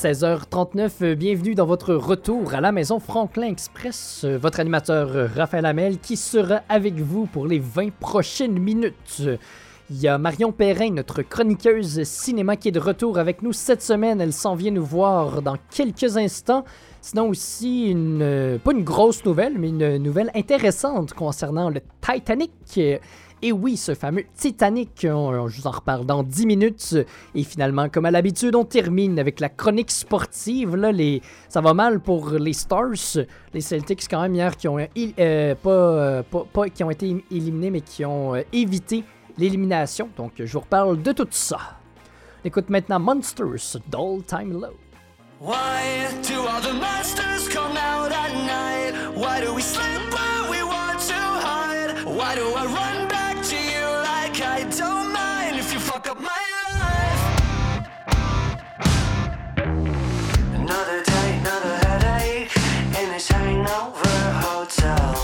[0.00, 4.22] 16h39, euh, bienvenue dans votre retour à la maison Franklin Express.
[4.24, 9.22] Euh, Votre animateur euh, Raphaël Hamel qui sera avec vous pour les 20 prochaines minutes.
[9.90, 13.82] Il y a Marion Perrin, notre chroniqueuse cinéma, qui est de retour avec nous cette
[13.82, 14.22] semaine.
[14.22, 16.64] Elle s'en vient nous voir dans quelques instants.
[17.02, 22.80] Sinon aussi, une, pas une grosse nouvelle, mais une nouvelle intéressante concernant le Titanic.
[23.42, 26.96] Euh, Et oui, ce fameux Titanic, on- je vous en reparle dans 10 minutes.
[27.34, 30.76] Et finalement, comme à l'habitude, on termine avec la chronique sportive.
[30.76, 31.22] Là, les...
[31.48, 33.16] Ça va mal pour les Stars,
[33.54, 37.24] les Celtics quand même hier qui ont, euh, pas, euh, pas- pas- qui ont été
[37.30, 39.04] éliminés, mais qui ont euh, évité
[39.38, 40.08] l'élimination.
[40.16, 41.58] Donc, je vous reparle de tout ça.
[42.44, 44.76] Écoute maintenant Monsters d'All Time Low.
[63.28, 65.19] hangover hotel.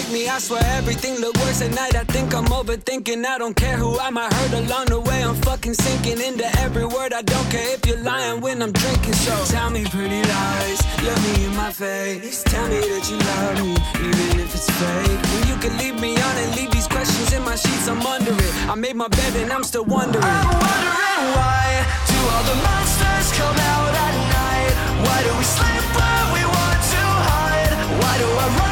[0.00, 0.28] Contradict me.
[0.28, 1.94] I swear everything look worse at night.
[1.94, 3.24] I think I'm overthinking.
[3.24, 5.22] I don't care who I might hurt along the way.
[5.22, 7.12] I'm fucking sinking into every word.
[7.12, 9.14] I don't care if you're lying when I'm drinking.
[9.14, 12.42] So tell me pretty lies, look me in my face.
[12.44, 13.72] Tell me that you love me,
[14.06, 15.20] even if it's fake.
[15.32, 18.32] When you can leave me on and leave these questions in my sheets, I'm under
[18.32, 18.52] it.
[18.68, 20.24] I made my bed and I'm still wondering.
[20.24, 24.72] I'm wondering why do all the monsters come out at night?
[25.04, 27.72] Why do we sleep when we want to hide?
[28.00, 28.69] Why do I run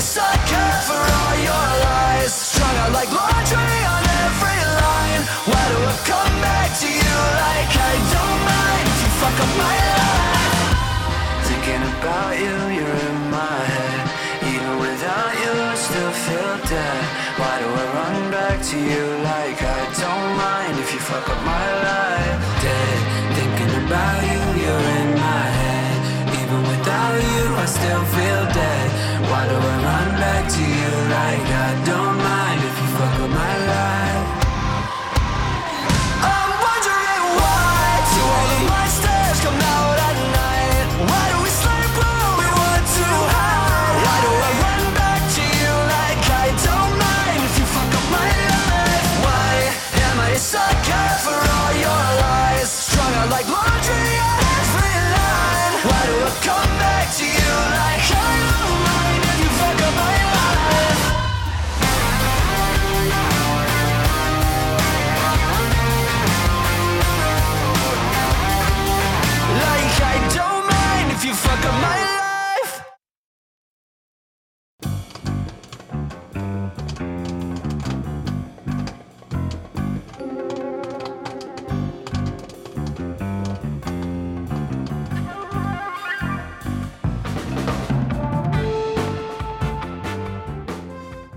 [0.00, 2.32] sucker for all your lies?
[2.32, 5.22] Strung out like laundry on every line.
[5.50, 7.16] Why do I come back to you
[7.46, 10.76] like I don't mind if you fuck up my life?
[11.48, 14.00] Thinking about you, you're in my head.
[14.52, 17.02] Even without you, I still feel dead.
[17.40, 21.40] Why do I run back to you like I don't mind if you fuck up
[21.44, 22.05] my life?
[31.44, 31.85] night.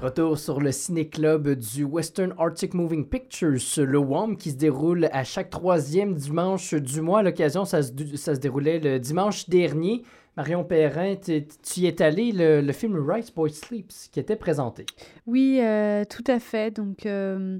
[0.10, 5.24] Retour sur le ciné-club du Western Arctic Moving Pictures, le WAM, qui se déroule à
[5.24, 7.20] chaque troisième dimanche du mois.
[7.20, 7.92] À l'occasion, ça se,
[8.40, 10.02] déroulait le dimanche dernier.
[10.36, 14.88] Marion Perrin, tu y es allé, le, film Right Boy Sleeps, qui était présenté.
[15.28, 16.76] Oui, euh, tout à fait.
[16.76, 17.60] Donc, euh,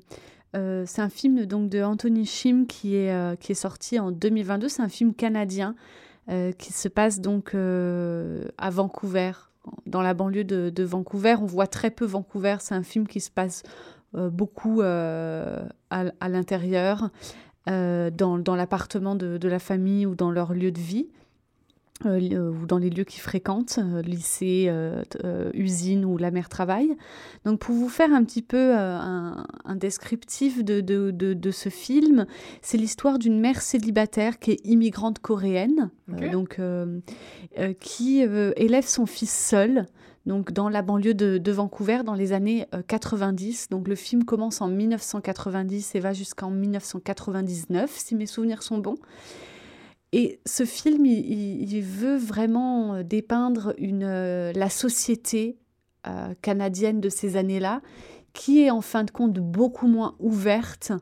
[0.56, 4.70] euh, c'est un film donc de Anthony Shim qui est, qui est sorti en 2022.
[4.70, 5.76] C'est un film canadien
[6.58, 9.34] qui se passe donc à Vancouver,
[9.86, 11.36] dans la banlieue de, Vancouver.
[11.42, 12.58] On voit très peu Vancouver.
[12.60, 13.64] C'est un film qui se passe
[14.16, 17.10] euh, beaucoup euh, à, l'intérieur,
[17.70, 21.10] euh, dans, l'appartement de la famille ou dans leur lieu de vie.
[22.06, 25.04] Euh, euh, ou dans les lieux qu'ils fréquentent, euh, lycée, euh,
[25.54, 26.96] usine où la mère travaille.
[27.46, 31.70] Donc pour vous faire un petit peu un, un descriptif de, de, de, de ce
[31.70, 32.26] film,
[32.62, 36.60] c'est l'histoire d'une mère célibataire qui est immigrante coréenne, donc,
[37.80, 39.86] qui élève son fils seul.
[40.26, 43.70] Donc dans la banlieue de, de Vancouver dans les années euh, 90.
[43.70, 48.98] Donc le film commence en 1990 et va jusqu'en 1999 si mes souvenirs sont bons.
[50.12, 55.60] Et ce film, il, veut vraiment euh, dépeindre une, euh, la société
[56.08, 57.82] euh, canadienne de ces années-là,
[58.32, 60.94] qui est en fin de compte beaucoup moins ouverte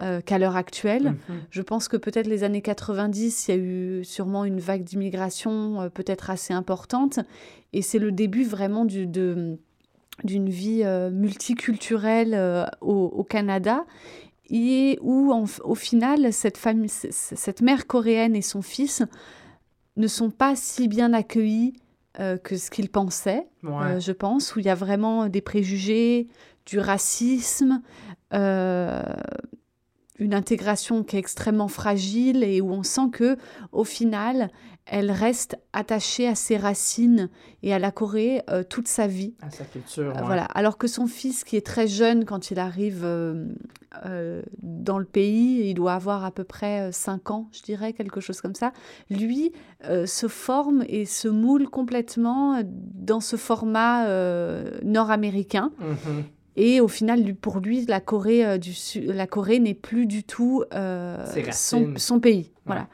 [0.00, 1.10] euh, qu'à l'heure actuelle.
[1.28, 1.42] Mhm.
[1.50, 5.82] Je pense que peut-être les années 90, il y a eu sûrement une vague d'immigration
[5.82, 7.20] euh, peut-être assez importante.
[7.74, 9.58] Et c'est le début vraiment du, de,
[10.24, 13.84] d'une vie multiculturelle au, au Canada.
[14.50, 19.02] Et où, en- au final, cette, famille, cette mère coréenne et son fils
[19.96, 21.74] ne sont pas si bien accueillis
[22.18, 23.70] euh, que ce qu'ils pensaient Ouais.
[23.82, 26.26] euh, je pense, où il y a vraiment des préjugés,
[26.66, 27.80] du racisme,
[28.34, 29.02] euh,
[30.20, 33.36] une intégration qui est extrêmement fragile et où on sent que,
[33.72, 34.50] au final,
[34.86, 37.30] elle reste attachée à ses racines
[37.62, 39.34] et à la Corée euh, toute sa vie.
[39.40, 40.12] à sa culture.
[40.14, 40.22] Ouais.
[40.22, 40.44] Voilà.
[40.44, 43.46] Alors que son fils, qui est très jeune quand il arrive euh,
[44.04, 48.20] euh, dans le pays, il doit avoir à peu près 5 ans, je dirais, quelque
[48.20, 48.72] chose comme ça,
[49.08, 49.52] lui
[50.04, 54.06] se forme et se moule complètement dans ce format
[54.82, 55.72] nord-américain.
[55.78, 56.24] Mhm.
[56.56, 58.72] Et au final, pour lui, la Corée, euh, du
[59.04, 62.52] la Corée n'est plus du tout euh, son, pays.
[62.66, 62.88] Voilà.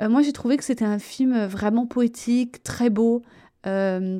[0.00, 3.22] Euh, moi, j'ai trouvé que c'était un film vraiment poétique, très beau,
[3.66, 4.18] euh,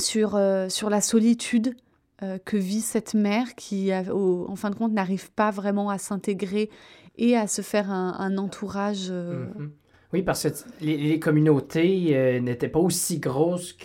[0.00, 1.74] sur, euh, sur la solitude
[2.22, 5.98] euh, que vit cette mère qui, au- en fin de compte, n'arrive pas vraiment à
[5.98, 6.70] s'intégrer
[7.16, 9.08] et à se faire un, un entourage.
[9.10, 9.70] euh, Mhm.
[10.14, 10.48] Oui, parce que
[10.80, 13.76] les, les communautés euh, n'étaient pas aussi grosses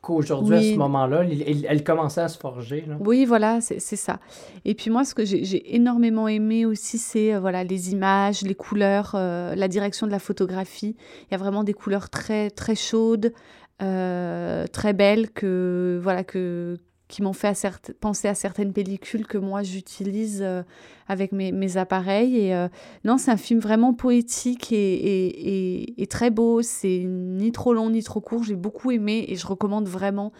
[0.00, 1.24] qu'aujourd'hui à ce moment-là.
[1.68, 2.84] Elles, commençaient à se forger.
[2.88, 2.96] Là.
[2.98, 4.18] Oui, voilà, c'est ça.
[4.64, 8.40] Et puis moi, ce que j'ai j'ai énormément aimé aussi, c'est euh, voilà les images,
[8.40, 10.96] les couleurs, euh, la direction de la photographie.
[11.28, 13.34] Il y a vraiment des couleurs très très chaudes,
[13.78, 16.78] très belles que voilà que
[17.08, 20.62] qui m'ont fait à certes- penser à certaines pellicules que moi j'utilise euh,
[21.06, 22.36] avec mes, mes appareils.
[22.38, 22.68] Et euh,
[23.04, 26.62] non, c'est un film vraiment poétique et, et- et- et très beau.
[26.62, 28.42] C'est ni trop long ni trop court.
[28.42, 30.32] J'ai beaucoup aimé et je recommande vraiment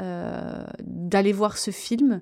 [0.00, 2.20] euh, d'aller voir ce film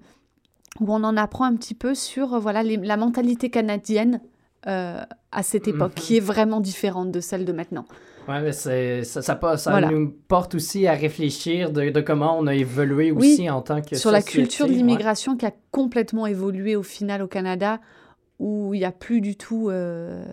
[0.80, 4.20] où on en apprend un petit peu sur voilà les- la mentalité canadienne
[4.68, 6.02] à cette époque, Mhm.
[6.02, 7.84] qui est vraiment différente de celle de maintenant.
[8.28, 9.88] Mais ça, ça, passe- ça Voilà.
[9.90, 13.80] nous porte aussi à réfléchir de, de comment on a évolué Oui, aussi en tant
[13.82, 14.76] que sur la culture de ouais.
[14.78, 17.80] l'immigration qui a complètement évolué au final au Canada,
[18.38, 20.24] où il n'y a plus du tout euh,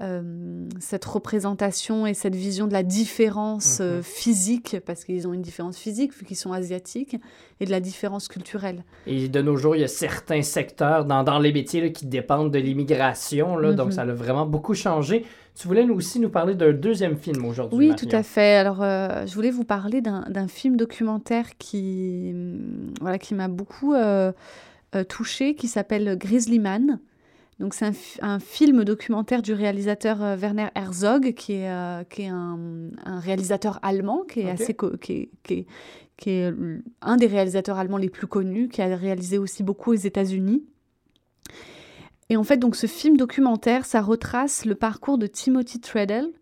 [0.00, 4.02] euh, cette représentation et cette vision de la différence euh, Mhm.
[4.02, 7.16] physique, parce qu'ils ont une différence physique vu qu'ils sont asiatiques,
[7.60, 8.84] et de la différence culturelle.
[9.06, 12.06] Et de nos jours, il y a certains secteurs dans, dans les métiers là, qui
[12.06, 13.92] dépendent de l'immigration, donc Mhm.
[13.92, 15.24] ça a vraiment beaucoup changé.
[15.54, 17.78] Tu voulais aussi nous parler d'un deuxième film aujourd'hui.
[17.78, 18.08] Oui, Marion.
[18.08, 18.56] tout à fait.
[18.56, 23.92] Alors, euh, je voulais vous parler d'un film documentaire qui, hum, voilà, qui m'a beaucoup
[23.94, 24.32] euh,
[24.94, 27.00] euh, touchée, qui s'appelle Grizzly Man.
[27.60, 32.22] Donc, c'est un, fi- un film documentaire du réalisateur Werner Herzog, qui est, euh, qui
[32.22, 32.58] est un,
[33.04, 35.66] un réalisateur allemand, qui est assez, qui est, qui est-
[36.16, 39.90] qui est l- un des réalisateurs allemands les plus connus, qui a réalisé aussi beaucoup
[39.92, 40.64] aux États-Unis.
[42.28, 46.32] Et en fait, donc, ce film documentaire, ça retrace le parcours de Timothy Treadle,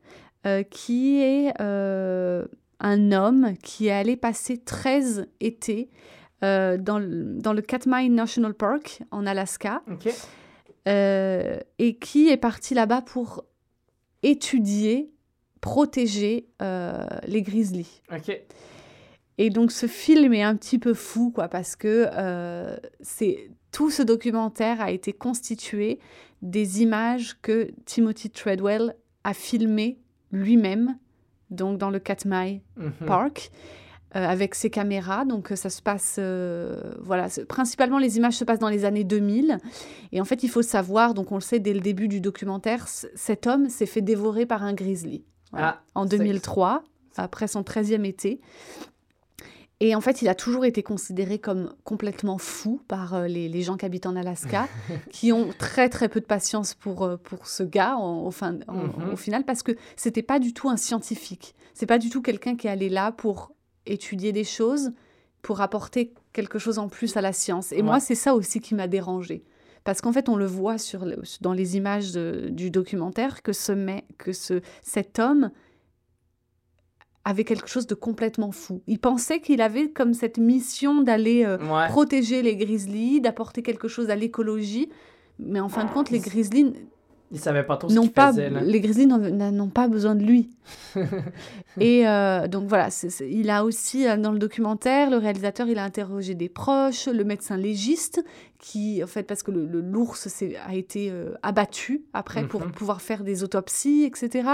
[0.46, 2.46] euh, qui est euh,
[2.78, 5.90] un homme qui est allé passer 13 étés
[6.42, 9.82] euh, dans, le, dans le Katmai National Park en Alaska
[10.86, 13.44] et qui est parti là-bas pour
[14.22, 15.12] étudier,
[15.60, 16.48] protéger
[17.26, 18.00] les grizzlies.
[18.10, 18.40] OK.
[19.36, 22.08] Et donc ce film est un petit peu fou, quoi, parce que
[23.00, 25.98] c'est tout ce documentaire a été constitué
[26.42, 28.94] des images que Timothy Treadwell
[29.24, 29.98] a filmées
[30.32, 30.96] lui-même,
[31.50, 32.92] donc dans le Katmai Mhm.
[33.06, 33.50] Park,
[34.16, 35.24] euh, avec ses caméras.
[35.24, 39.04] Donc euh, ça se passe, euh, voilà, principalement les images se passent dans les années
[39.04, 39.58] 2000.
[40.12, 42.88] Et en fait, il faut savoir, donc on le sait dès le début du documentaire,
[42.88, 45.24] cet homme s'est fait dévorer par un grizzly.
[45.52, 45.80] Voilà.
[45.80, 46.82] Ah, en c'est- 2003,
[47.16, 48.40] après son 13e été.
[49.82, 53.62] Et en fait, il a toujours été considéré comme complètement fou par euh, les, les
[53.62, 54.68] gens qui habitent en Alaska,
[55.10, 58.58] qui ont très très peu de patience pour, euh, pour ce gars en- au, fin,
[58.68, 59.12] en- Mhm.
[59.14, 61.54] au final, parce que c'était pas du tout un scientifique.
[61.72, 63.52] C'est pas du tout quelqu'un qui allait là pour
[63.86, 64.92] étudier des choses,
[65.40, 67.72] pour apporter quelque chose en plus à la science.
[67.72, 67.82] Et Ouais.
[67.82, 69.44] moi, c'est ça aussi qui m'a dérangé.
[69.82, 73.54] Parce qu'en fait, on le voit sur le- dans les images de- du documentaire que,
[73.54, 73.72] ce,
[74.18, 75.50] que ce, cet homme
[77.24, 78.82] avait quelque chose de complètement fou.
[78.86, 81.88] Il pensait qu'il avait comme cette mission d'aller euh, Ouais.
[81.88, 84.88] protéger les grizzlies, d'apporter quelque chose à l'écologie.
[85.38, 86.72] Mais en fin de compte, les grizzlies
[87.32, 88.50] Il savait pas trop ce n'ont qu'il pas, faisait.
[88.50, 88.60] là.
[88.60, 90.50] les grizzlies n'ont pas besoin de lui.
[91.80, 92.88] Et euh, donc voilà,
[93.28, 97.22] il a aussi, euh, dans le documentaire, le réalisateur, il a interrogé des proches, le
[97.22, 98.24] médecin légiste,
[98.58, 100.26] qui, en fait, parce que le- l'ours
[100.66, 102.72] a été euh, abattu après pour Mhm.
[102.72, 104.48] pouvoir faire des autopsies, etc.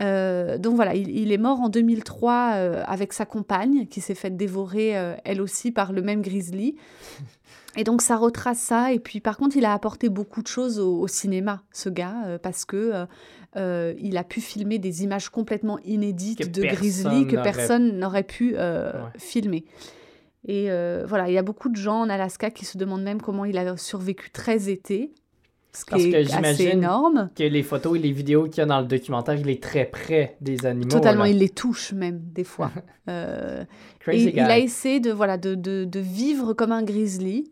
[0.00, 4.14] Euh, donc voilà, il, il est mort en 2003 euh, avec sa compagne, qui s'est
[4.14, 4.90] faite dévorer,
[5.24, 6.76] elle aussi, par le même grizzly.
[7.76, 8.92] Et donc ça retrace ça.
[8.92, 12.16] Et puis par contre, il a apporté beaucoup de choses au, au cinéma, ce gars,
[12.26, 13.06] euh, parce que euh,
[13.56, 18.22] euh, il a pu filmer des images complètement inédites Que de grizzly que personne n'aurait
[18.24, 19.08] pu euh, Ouais.
[19.18, 19.64] filmer.
[20.48, 20.68] Et
[21.06, 23.58] voilà, il y a beaucoup de gens en Alaska qui se demandent même comment il
[23.58, 25.12] a survécu 13 étés,
[25.72, 27.30] ce qui Parce que est j'imagine.
[27.36, 29.84] Que les photos et les vidéos qu'il y a dans le documentaire, il est très
[29.84, 30.88] près des animaux.
[30.90, 32.70] Totalement, il les touche même des fois.
[33.08, 33.64] Euh,
[33.98, 34.38] Crazy et guy.
[34.38, 37.50] il a essayé de, voilà, de, de, de vivre comme un grizzly.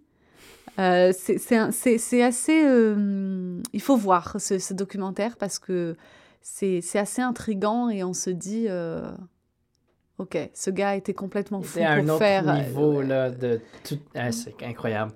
[0.78, 2.64] Euh, c'est- assez...
[2.64, 5.96] euh, il faut voir ce, ce documentaire parce que
[6.40, 8.66] c'est assez intrigant et on se dit...
[8.68, 9.10] euh,
[10.18, 12.48] ok, ce gars était complètement fou C'est à un pour autre faire...
[12.48, 13.98] euh, niveau là, de tout.
[14.14, 15.12] Ah, c'est incroyable.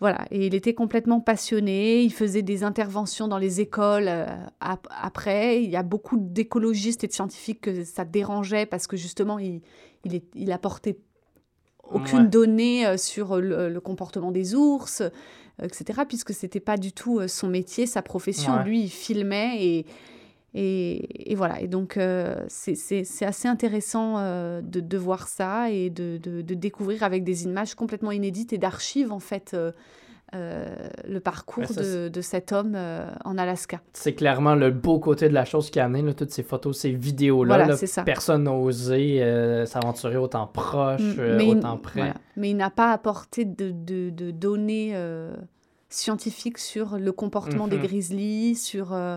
[0.00, 4.08] Voilà, et il était complètement passionné, il faisait des interventions dans les écoles
[4.60, 5.60] ap- après.
[5.64, 9.60] Il y a beaucoup d'écologistes et de scientifiques que ça dérangeait parce que justement, il,
[10.04, 10.98] il, est- il apportait
[11.92, 12.28] aucune Ouais.
[12.28, 15.10] donnée euh, sur le, le comportement des ours, euh,
[15.62, 18.56] etc., puisque c'était pas du tout euh, son métier, sa profession.
[18.56, 18.64] Ouais.
[18.64, 19.86] Lui, il filmait et,
[20.54, 21.60] et, et voilà.
[21.60, 22.74] Et donc, euh, c'est-
[23.24, 27.74] assez intéressant euh, de, de voir ça et de, de- de découvrir avec des images
[27.74, 29.72] complètement inédites et d'archives, en fait, euh, euh,
[30.34, 33.80] le parcours ça, de, de cet homme euh, en Alaska.
[33.92, 36.78] C'est clairement le beau côté de la chose qui a amené là, toutes ces photos,
[36.78, 37.56] ces vidéos-là.
[37.64, 38.02] Voilà, là.
[38.04, 42.00] Personne n'a osé euh, s'aventurer autant proche, Mm, euh, mais il- autant près.
[42.00, 42.14] voilà.
[42.36, 45.34] Mais il n'a pas apporté de, de- de données euh,
[45.88, 47.82] scientifiques sur le comportement des Mhm.
[47.82, 49.16] grizzlies, sur euh,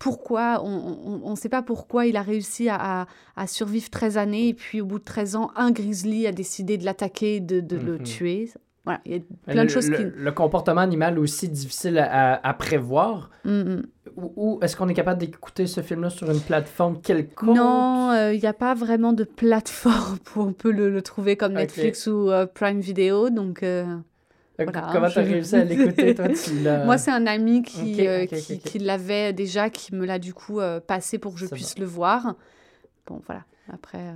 [0.00, 3.06] pourquoi, on ne sait pas pourquoi il a réussi à, à-
[3.36, 6.76] à survivre 13 années et puis au bout de 13 ans, un grizzly a décidé
[6.76, 8.02] de l'attaquer, de, de le Mhm.
[8.02, 8.50] tuer.
[8.84, 10.04] Voilà, il y a plein le, de choses le- qui...
[10.14, 13.30] le comportement animal aussi difficile à, prévoir.
[13.44, 13.82] Mm, mm.
[14.16, 17.56] Ou, ou est-ce qu'on est capable d'écouter ce film-là sur une plateforme quelconque?
[17.56, 21.36] Non, euh, il n'y a pas vraiment de plateforme où on peut le, le trouver
[21.36, 21.54] comme.
[21.54, 23.62] Netflix ou euh, Prime Video, donc...
[23.62, 23.84] euh,
[24.60, 26.28] Euh, voilà, Comment je- t'as réussi à l'écouter, toi?
[26.28, 26.50] Tu
[26.84, 28.26] Moi, c'est un ami qui, euh,
[28.80, 32.34] l'avait déjà, qui me l'a du coup euh, passé pour que je puisse le voir.
[33.06, 33.42] Bon, voilà.
[33.72, 34.12] Après, euh,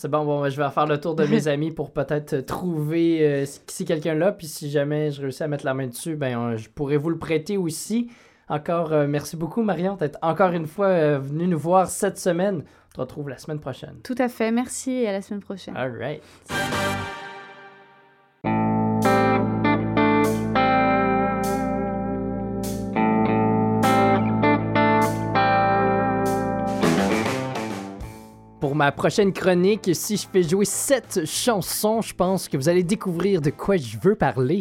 [0.00, 3.44] C'est bon, bon, je vais faire le tour de mes amis pour peut-être trouver euh,
[3.66, 6.56] si quelqu'un là, puis si jamais je réussis à mettre la main dessus, ben euh,
[6.56, 8.10] je pourrais vous le prêter aussi.
[8.48, 12.64] Encore, euh, merci beaucoup, Marion, d'être encore une fois euh, venue nous voir cette semaine.
[12.64, 13.96] On te retrouve la semaine prochaine.
[14.02, 14.50] Tout à fait.
[14.50, 15.76] Merci et à la semaine prochaine.
[15.76, 16.22] All right.
[28.80, 33.42] Ma prochaine chronique, si je fais jouer cette chanson, je pense que vous allez découvrir
[33.42, 34.60] de quoi je veux parler.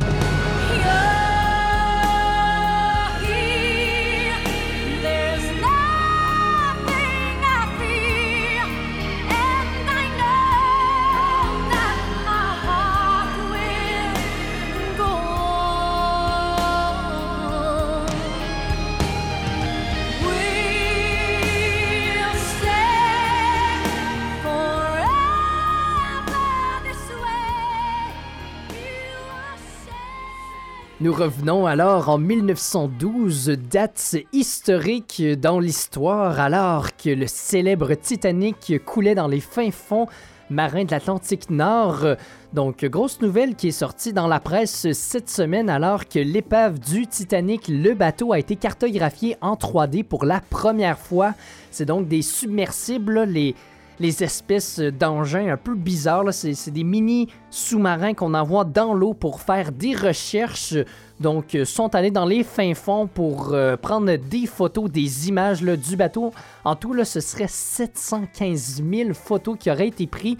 [31.20, 39.28] Revenons alors en 1912, date historique dans l'histoire, alors que le célèbre Titanic coulait dans
[39.28, 40.08] les fins fonds
[40.50, 42.06] marins de l'Atlantique Nord.
[42.54, 47.06] Donc, grosse nouvelle qui est sortie dans la presse cette semaine alors que l'épave du
[47.06, 51.34] Titanic, le bateau, a été cartographié en 3D pour la première fois.
[51.70, 53.56] C'est donc des submersibles, les,
[54.00, 56.34] les espèces d'engins un peu bizarres.
[56.34, 60.76] C'est des mini sous-marins qu'on envoie dans l'eau pour faire des recherches.
[61.20, 65.62] Donc, euh, sont allés dans les fins fonds pour euh, prendre des photos, des images
[65.62, 66.32] du bateau.
[66.64, 70.38] En tout, là, ce serait 715 000 photos qui auraient été prises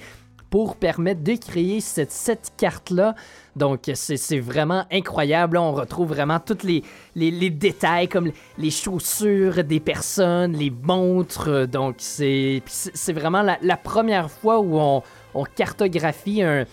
[0.50, 3.16] pour permettre de créer cette, carte-là.
[3.56, 5.58] Donc, c'est vraiment incroyable.
[5.58, 11.68] On retrouve vraiment tous les, détails, comme les chaussures des personnes, les montres.
[11.68, 12.64] Donc, c'est
[13.10, 16.66] vraiment la, première fois où on, cartographie un,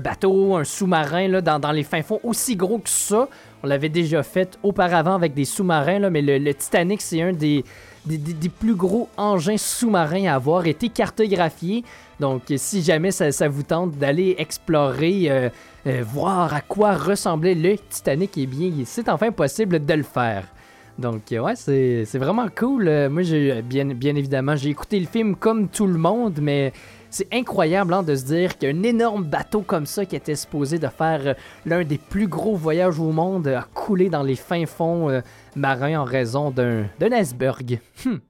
[0.00, 3.28] bateau, un sous-marin dans, les fins fonds aussi gros que ça.
[3.62, 7.64] On l'avait déjà fait auparavant avec des sous-marins, mais le, Titanic, c'est un des-
[8.06, 11.84] des plus gros engins sous-marins à avoir été cartographié.
[12.20, 15.48] Donc, si jamais ça, vous tente d'aller explorer, euh,
[15.86, 20.44] euh, voir à quoi ressemblait le Titanic, eh bien, c'est enfin possible de le faire.
[20.98, 23.08] Donc, euh, ouais, c'est vraiment cool.
[23.08, 23.22] Moi,
[23.62, 26.74] bien, évidemment, j'ai écouté le film comme tout le monde, mais
[27.08, 30.88] c'est incroyable hein, de se dire qu'un énorme bateau comme ça, qui était supposé de
[30.88, 35.22] faire l'un des plus gros voyages au monde, a coulé dans les fins fonds
[35.56, 37.80] marins en raison d'un iceberg.
[38.04, 38.18] Hmm.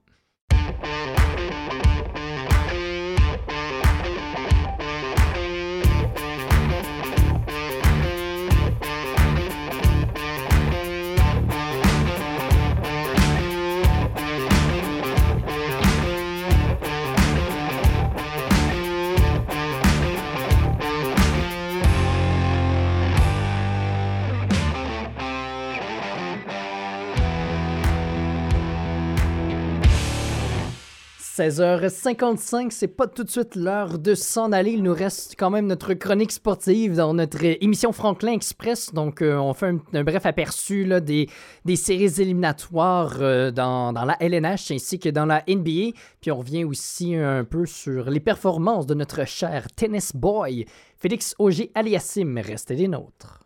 [31.49, 34.73] 16h55, c'est pas tout de suite l'heure de s'en aller.
[34.73, 38.93] Il nous reste quand même notre chronique sportive dans notre émission Franklin Express.
[38.93, 41.27] Donc, euh, on fait un, bref aperçu des,
[41.75, 45.97] séries éliminatoires euh, dans, la LNH ainsi que dans la NBA.
[46.21, 50.65] Puis on revient aussi un peu sur les performances de notre cher tennis boy,
[50.99, 52.37] Félix Auger Aliassim.
[52.37, 53.39] Restez des nôtres.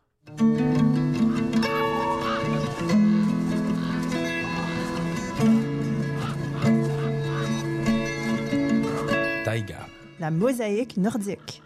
[9.56, 9.88] Taïga.
[10.20, 11.64] La mosaïque nordique.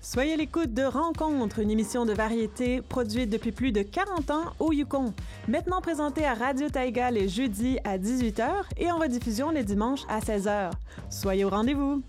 [0.00, 4.44] Soyez à l'écoute de Rencontre, une émission de variété produite depuis plus de 40 ans
[4.60, 5.12] au Yukon.
[5.46, 8.48] Maintenant présentée à Radio Taïga les jeudis à 18h
[8.78, 10.70] et en rediffusion les dimanches à 16h.
[11.10, 12.02] Soyez au rendez-vous!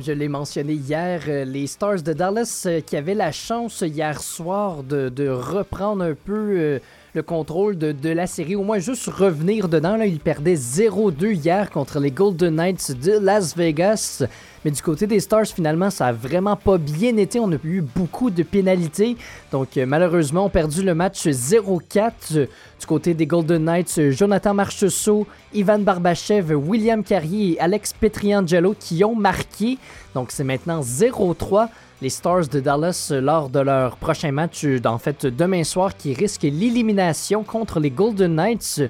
[0.00, 3.82] Comme je l'ai mentionné hier, euh, les Stars de Dallas euh, qui avaient la chance
[3.82, 6.78] hier soir de, de reprendre un peu euh,
[7.14, 9.96] le contrôle de, la série, au moins juste revenir dedans.
[9.96, 14.22] Là, ils perdaient 0-2 hier contre les Golden Knights de Las Vegas.
[14.64, 17.40] Mais du côté des Stars, finalement, ça a vraiment pas bien été.
[17.40, 19.16] On a eu beaucoup de pénalités.
[19.50, 22.12] Donc, euh, malheureusement, on a perdu le match 0-4.
[22.36, 22.46] Euh,
[22.78, 28.74] Du côté des Golden Knights, euh, Jonathan Marchessault, Ivan Barbachev, William Carrier et Alex Petriangelo
[28.78, 29.78] qui ont marqué.
[30.14, 31.68] Donc, c'est maintenant 0-3
[32.02, 36.14] les Stars de Dallas lors de leur prochain match, euh, en fait demain soir, qui
[36.14, 38.82] risque l'élimination contre les Golden Knights.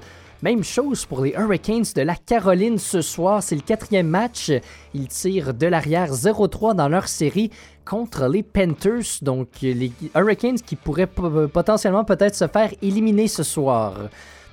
[0.42, 3.42] Même chose pour les Hurricanes de la Caroline ce soir.
[3.42, 4.50] C'est le quatrième match.
[4.94, 7.50] Ils tirent de l'arrière 0-3 dans leur série
[7.84, 9.18] contre les Panthers.
[9.20, 13.94] Donc les Hurricanes qui pourraient po- potentiellement peut-être se faire éliminer ce soir.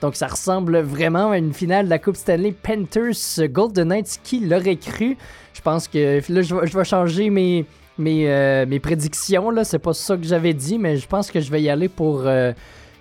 [0.01, 4.19] Donc ça ressemble vraiment à une finale de la Coupe Stanley Panthers Golden Knights.
[4.25, 5.15] Qui l'aurait cru?
[5.53, 7.65] Je pense que là je vais changer mes,
[7.97, 9.51] mes, euh, mes prédictions.
[9.63, 12.23] C'est pas ça que j'avais dit, mais je pense que je vais y aller pour
[12.25, 12.53] euh,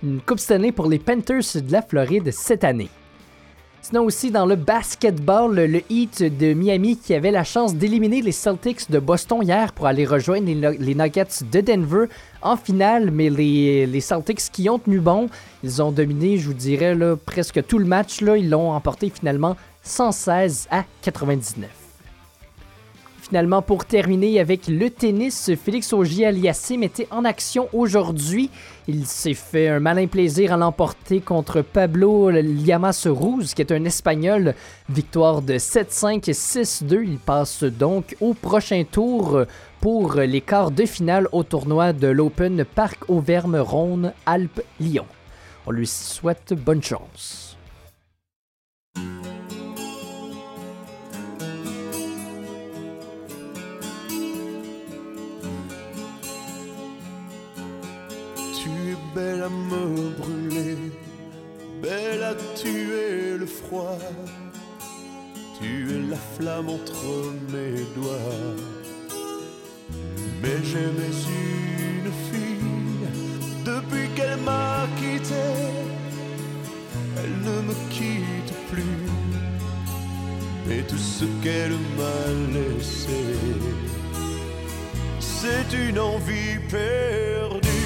[0.03, 2.89] une Coupe Stanley pour les Panthers de la Floride cette année.
[3.83, 8.21] Sinon aussi dans le basketball, le, le Heat de Miami qui avait la chance d'éliminer
[8.21, 12.07] les Celtics de Boston hier pour aller rejoindre les, Nu- les Nuggets de Denver
[12.43, 15.29] en finale, mais les, Celtics qui ont tenu bon,
[15.63, 18.21] ils ont dominé, je vous dirais, presque tout le match.
[18.23, 21.86] Ils l'ont emporté finalement 116 à 99.
[23.29, 28.51] Finalement, pour terminer avec le tennis, Félix Auger-Aliassime était en action aujourd'hui.
[28.87, 33.85] Il s'est fait un malin plaisir à l'emporter contre Pablo Llamas Ruz, qui est un
[33.85, 34.55] Espagnol.
[34.89, 37.03] Victoire de 7-5 et 6-2.
[37.03, 39.43] Il passe donc au prochain tour
[39.81, 45.07] pour les quarts de finale au tournoi de l'Open Parc Auvergne-Rhône Alpes-Lyon.
[45.67, 47.46] On lui souhaite bonne chance.
[59.17, 60.77] Belle à me brûler,
[61.81, 63.99] belle à tuer le froid.
[65.59, 67.07] Tu es la flamme entre
[67.53, 68.37] mes doigts.
[70.43, 73.09] Mais j'aimais une fille
[73.65, 75.47] depuis qu'elle m'a quitté.
[77.19, 79.07] Elle ne me quitte plus.
[80.71, 82.21] Et tout ce qu'elle m'a
[82.57, 83.23] laissé,
[85.21, 87.86] c'est une envie perdue.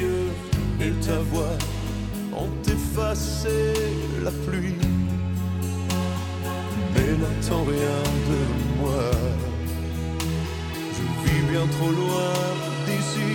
[0.00, 1.56] Et ta voix
[2.36, 3.72] ont effacé
[4.22, 4.74] la pluie
[6.96, 8.40] mais n'attends rien de
[8.80, 9.10] moi.
[10.96, 12.34] Je vis bien trop loin
[12.86, 13.32] d'ici.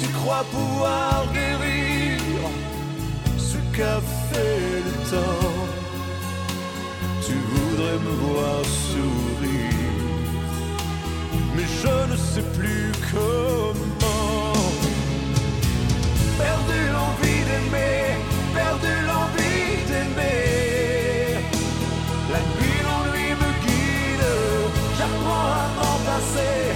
[0.00, 2.20] Tu crois pouvoir guérir
[3.38, 5.58] ce qu'a fait le temps.
[7.26, 10.00] Tu voudrais me voir sourire,
[11.56, 13.99] mais je ne sais plus comment.
[26.34, 26.69] M'en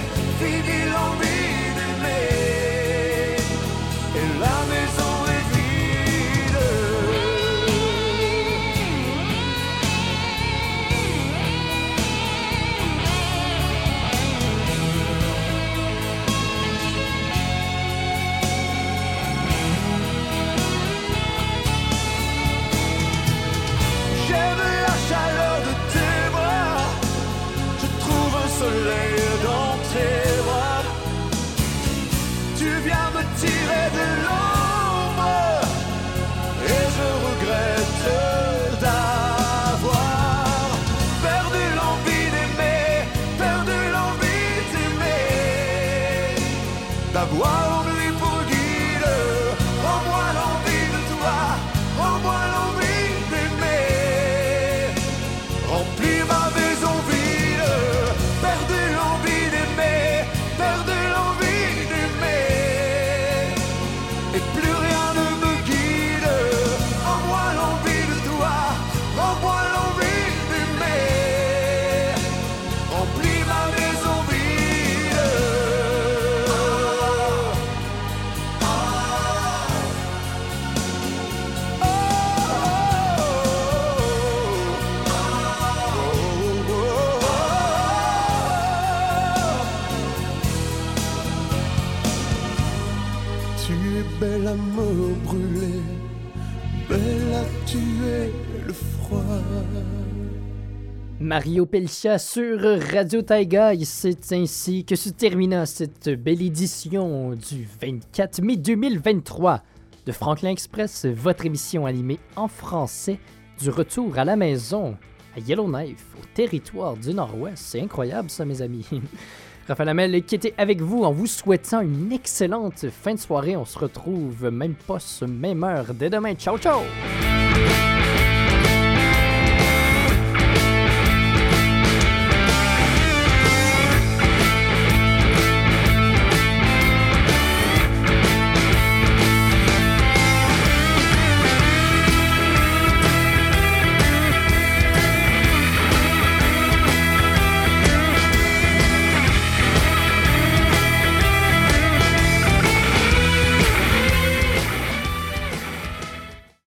[101.25, 102.59] Mario Pelcha sur
[102.93, 103.71] Radio Taiga.
[103.83, 109.63] C'est ainsi que se termina cette belle édition du 24 mai 2023
[110.05, 113.17] de Franklin Express, votre émission animée en français
[113.59, 114.95] du retour à la maison
[115.35, 117.57] à Yellowknife, au territoire du Nord-Ouest.
[117.57, 118.87] C'est incroyable ça, mes amis.
[119.67, 123.55] Raphaël Hamel qui était avec vous en vous souhaitant une excellente fin de soirée.
[123.57, 126.35] On se retrouve même pas ce même heure dès demain.
[126.35, 126.81] Ciao, ciao!